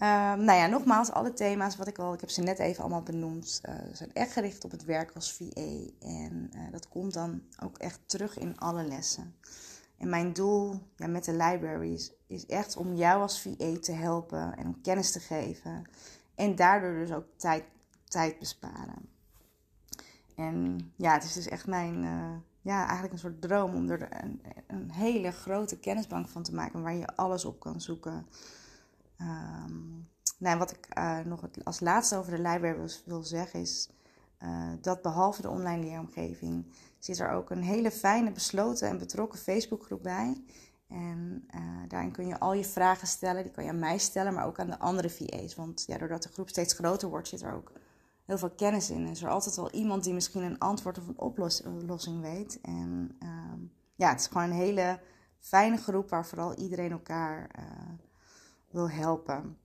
Um, 0.03 0.45
nou 0.45 0.59
ja, 0.59 0.67
nogmaals, 0.67 1.11
alle 1.11 1.33
thema's 1.33 1.77
wat 1.77 1.87
ik 1.87 1.99
al, 1.99 2.13
ik 2.13 2.21
heb 2.21 2.31
ze 2.31 2.43
net 2.43 2.59
even 2.59 2.83
allemaal 2.83 3.03
benoemd, 3.03 3.61
uh, 3.69 3.75
zijn 3.93 4.13
echt 4.13 4.33
gericht 4.33 4.65
op 4.65 4.71
het 4.71 4.85
werk 4.85 5.11
als 5.15 5.33
VA. 5.33 5.71
En 6.01 6.51
uh, 6.55 6.61
dat 6.71 6.89
komt 6.89 7.15
dan 7.15 7.43
ook 7.63 7.79
echt 7.79 8.01
terug 8.07 8.39
in 8.39 8.59
alle 8.59 8.85
lessen. 8.85 9.35
En 9.97 10.09
mijn 10.09 10.33
doel 10.33 10.81
ja, 10.97 11.07
met 11.07 11.25
de 11.25 11.33
libraries 11.33 12.13
is 12.27 12.47
echt 12.47 12.77
om 12.77 12.95
jou 12.95 13.21
als 13.21 13.41
VA 13.41 13.79
te 13.81 13.93
helpen 13.93 14.57
en 14.57 14.67
om 14.67 14.81
kennis 14.81 15.13
te 15.13 15.21
geven. 15.21 15.85
En 16.35 16.55
daardoor 16.55 16.93
dus 16.93 17.13
ook 17.13 17.27
tijd, 17.37 17.65
tijd 18.05 18.39
besparen. 18.39 19.09
En 20.37 20.79
ja, 20.97 21.13
het 21.13 21.25
is 21.25 21.33
dus 21.33 21.49
echt 21.49 21.67
mijn, 21.67 22.03
uh, 22.05 22.37
ja, 22.61 22.83
eigenlijk 22.83 23.13
een 23.13 23.19
soort 23.19 23.41
droom 23.41 23.75
om 23.75 23.91
er 23.91 24.23
een, 24.23 24.43
een 24.67 24.91
hele 24.91 25.31
grote 25.31 25.79
kennisbank 25.79 26.29
van 26.29 26.43
te 26.43 26.55
maken 26.55 26.83
waar 26.83 26.95
je 26.95 27.17
alles 27.17 27.45
op 27.45 27.61
kan 27.61 27.81
zoeken. 27.81 28.27
Nou, 30.39 30.59
wat 30.59 30.71
ik 30.71 30.89
uh, 30.99 31.19
nog 31.19 31.41
als 31.65 31.81
laatste 31.81 32.17
over 32.17 32.37
de 32.37 32.43
library 32.43 32.91
wil 33.05 33.23
zeggen 33.23 33.61
is 33.61 33.91
uh, 34.43 34.73
dat 34.81 35.03
behalve 35.03 35.43
de 35.43 35.49
online 35.49 35.85
leeromgeving 35.85 36.67
zit 36.99 37.19
er 37.19 37.31
ook 37.31 37.51
een 37.51 37.63
hele 37.63 37.91
fijne, 37.91 38.33
besloten 38.33 38.89
en 38.89 38.99
betrokken 38.99 39.39
Facebookgroep 39.39 40.03
bij. 40.03 40.45
En 40.89 41.49
uh, 41.55 41.61
daarin 41.89 42.13
kun 42.13 42.27
je 42.27 42.39
al 42.39 42.53
je 42.53 42.65
vragen 42.65 43.07
stellen. 43.07 43.43
Die 43.43 43.53
kan 43.53 43.65
je 43.65 43.71
aan 43.71 43.79
mij 43.79 43.99
stellen, 43.99 44.35
maar 44.35 44.47
ook 44.47 44.59
aan 44.59 44.71
de 44.71 44.79
andere 44.79 45.11
VA's. 45.11 45.55
Want 45.55 45.85
ja, 45.87 45.99
doordat 45.99 46.23
de 46.23 46.29
groep 46.29 46.49
steeds 46.49 46.75
groter 46.75 47.09
wordt, 47.09 47.29
zit 47.29 47.43
er 47.43 47.55
ook 47.55 47.73
heel 48.25 48.39
veel 48.39 48.51
kennis 48.51 48.91
in. 48.91 49.07
Is 49.07 49.23
er 49.23 49.29
altijd 49.29 49.57
wel 49.57 49.71
iemand 49.71 50.05
die 50.05 50.15
misschien 50.15 50.43
een 50.43 50.59
antwoord 50.59 50.99
of 50.99 51.07
een 51.07 51.19
oplossing 51.81 52.21
weet. 52.21 52.61
En 52.63 53.19
uh, 53.23 53.29
ja, 53.95 54.09
het 54.09 54.21
is 54.21 54.27
gewoon 54.27 54.51
een 54.51 54.57
hele 54.57 55.01
fijne 55.39 55.77
groep 55.77 56.09
waar 56.09 56.27
vooral 56.27 56.55
iedereen 56.55 56.91
elkaar 56.91 57.51
wil 58.71 58.91
helpen. 58.91 59.59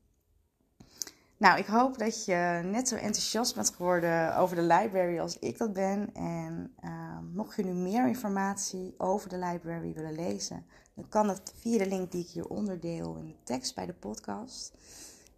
Nou, 1.44 1.60
ik 1.60 1.66
hoop 1.66 1.98
dat 1.98 2.26
je 2.26 2.62
net 2.64 2.88
zo 2.88 2.96
enthousiast 2.96 3.56
bent 3.56 3.70
geworden 3.70 4.38
over 4.38 4.56
de 4.56 4.62
library 4.62 5.20
als 5.20 5.40
ik 5.40 5.58
dat 5.58 5.74
ben. 5.74 6.14
En 6.14 6.76
uh, 6.84 7.20
mocht 7.34 7.56
je 7.56 7.64
nu 7.64 7.72
meer 7.72 8.08
informatie 8.08 8.94
over 8.98 9.30
de 9.30 9.38
library 9.38 9.94
willen 9.94 10.16
lezen, 10.16 10.66
dan 10.94 11.10
kan 11.10 11.28
dat 11.28 11.54
via 11.56 11.78
de 11.78 11.88
link 11.88 12.12
die 12.12 12.24
ik 12.24 12.30
hier 12.30 12.48
onderdeel 12.48 13.16
in 13.16 13.26
de 13.26 13.44
tekst 13.44 13.76
bij 13.76 13.86
de 13.86 13.94
podcast. 13.94 14.74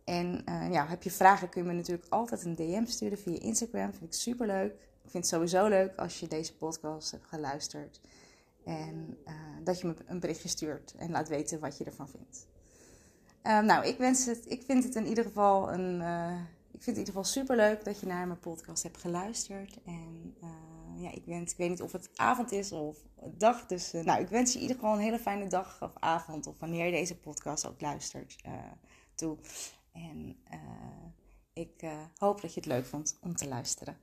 En 0.03 0.41
uh, 0.49 0.71
ja, 0.71 0.87
heb 0.87 1.03
je 1.03 1.11
vragen, 1.11 1.49
kun 1.49 1.61
je 1.61 1.67
me 1.67 1.73
natuurlijk 1.73 2.09
altijd 2.09 2.45
een 2.45 2.55
DM 2.55 2.85
sturen 2.85 3.17
via 3.17 3.39
Instagram. 3.39 3.93
Vind 3.93 4.03
ik 4.03 4.13
super 4.13 4.47
leuk. 4.47 4.71
Ik 5.03 5.11
vind 5.11 5.23
het 5.23 5.27
sowieso 5.27 5.67
leuk 5.67 5.95
als 5.95 6.19
je 6.19 6.27
deze 6.27 6.57
podcast 6.57 7.11
hebt 7.11 7.27
geluisterd. 7.27 8.01
En 8.63 9.17
uh, 9.27 9.33
dat 9.63 9.79
je 9.79 9.87
me 9.87 9.95
een 10.05 10.19
berichtje 10.19 10.49
stuurt 10.49 10.93
en 10.97 11.11
laat 11.11 11.27
weten 11.27 11.59
wat 11.59 11.77
je 11.77 11.83
ervan 11.83 12.09
vindt. 12.09 12.47
Uh, 13.47 13.59
nou, 13.59 13.85
ik, 13.85 13.97
wens 13.97 14.25
het, 14.25 14.51
ik 14.51 14.63
vind 14.65 14.83
het 14.83 14.95
in 14.95 15.07
ieder 15.07 15.23
geval 15.23 15.73
een. 15.73 16.01
ik 16.71 16.83
vind 16.83 16.85
het 16.85 16.87
in 16.87 16.97
ieder 16.97 17.05
geval 17.05 17.23
super 17.23 17.55
leuk 17.55 17.83
dat 17.85 17.99
je 17.99 18.05
naar 18.05 18.27
mijn 18.27 18.39
podcast 18.39 18.83
hebt 18.83 18.97
geluisterd. 18.97 19.77
En 19.85 20.35
ja, 20.97 21.11
ik, 21.11 21.23
wens, 21.25 21.51
ik 21.51 21.57
weet 21.57 21.69
niet 21.69 21.81
of 21.81 21.91
het 21.91 22.09
avond 22.15 22.51
is 22.51 22.71
of 22.71 22.97
dag. 23.37 23.65
Dus 23.65 23.91
nou, 23.91 24.21
ik 24.21 24.27
wens 24.27 24.51
je 24.51 24.55
in 24.55 24.61
ieder 24.61 24.79
geval 24.79 24.93
een 24.93 25.03
hele 25.03 25.19
fijne 25.19 25.47
dag 25.47 25.81
of 25.81 25.91
avond. 25.99 26.47
Of 26.47 26.59
wanneer 26.59 26.85
je 26.85 26.91
deze 26.91 27.17
podcast 27.17 27.67
ook 27.67 27.81
luistert 27.81 28.35
toe. 29.15 29.37
En 29.91 30.37
uh, 30.53 30.59
ik 31.53 31.81
uh, 31.83 31.91
hoop 32.17 32.41
dat 32.41 32.53
je 32.53 32.59
het 32.59 32.69
leuk 32.69 32.85
vond 32.85 33.17
om 33.21 33.35
te 33.35 33.47
luisteren. 33.47 33.97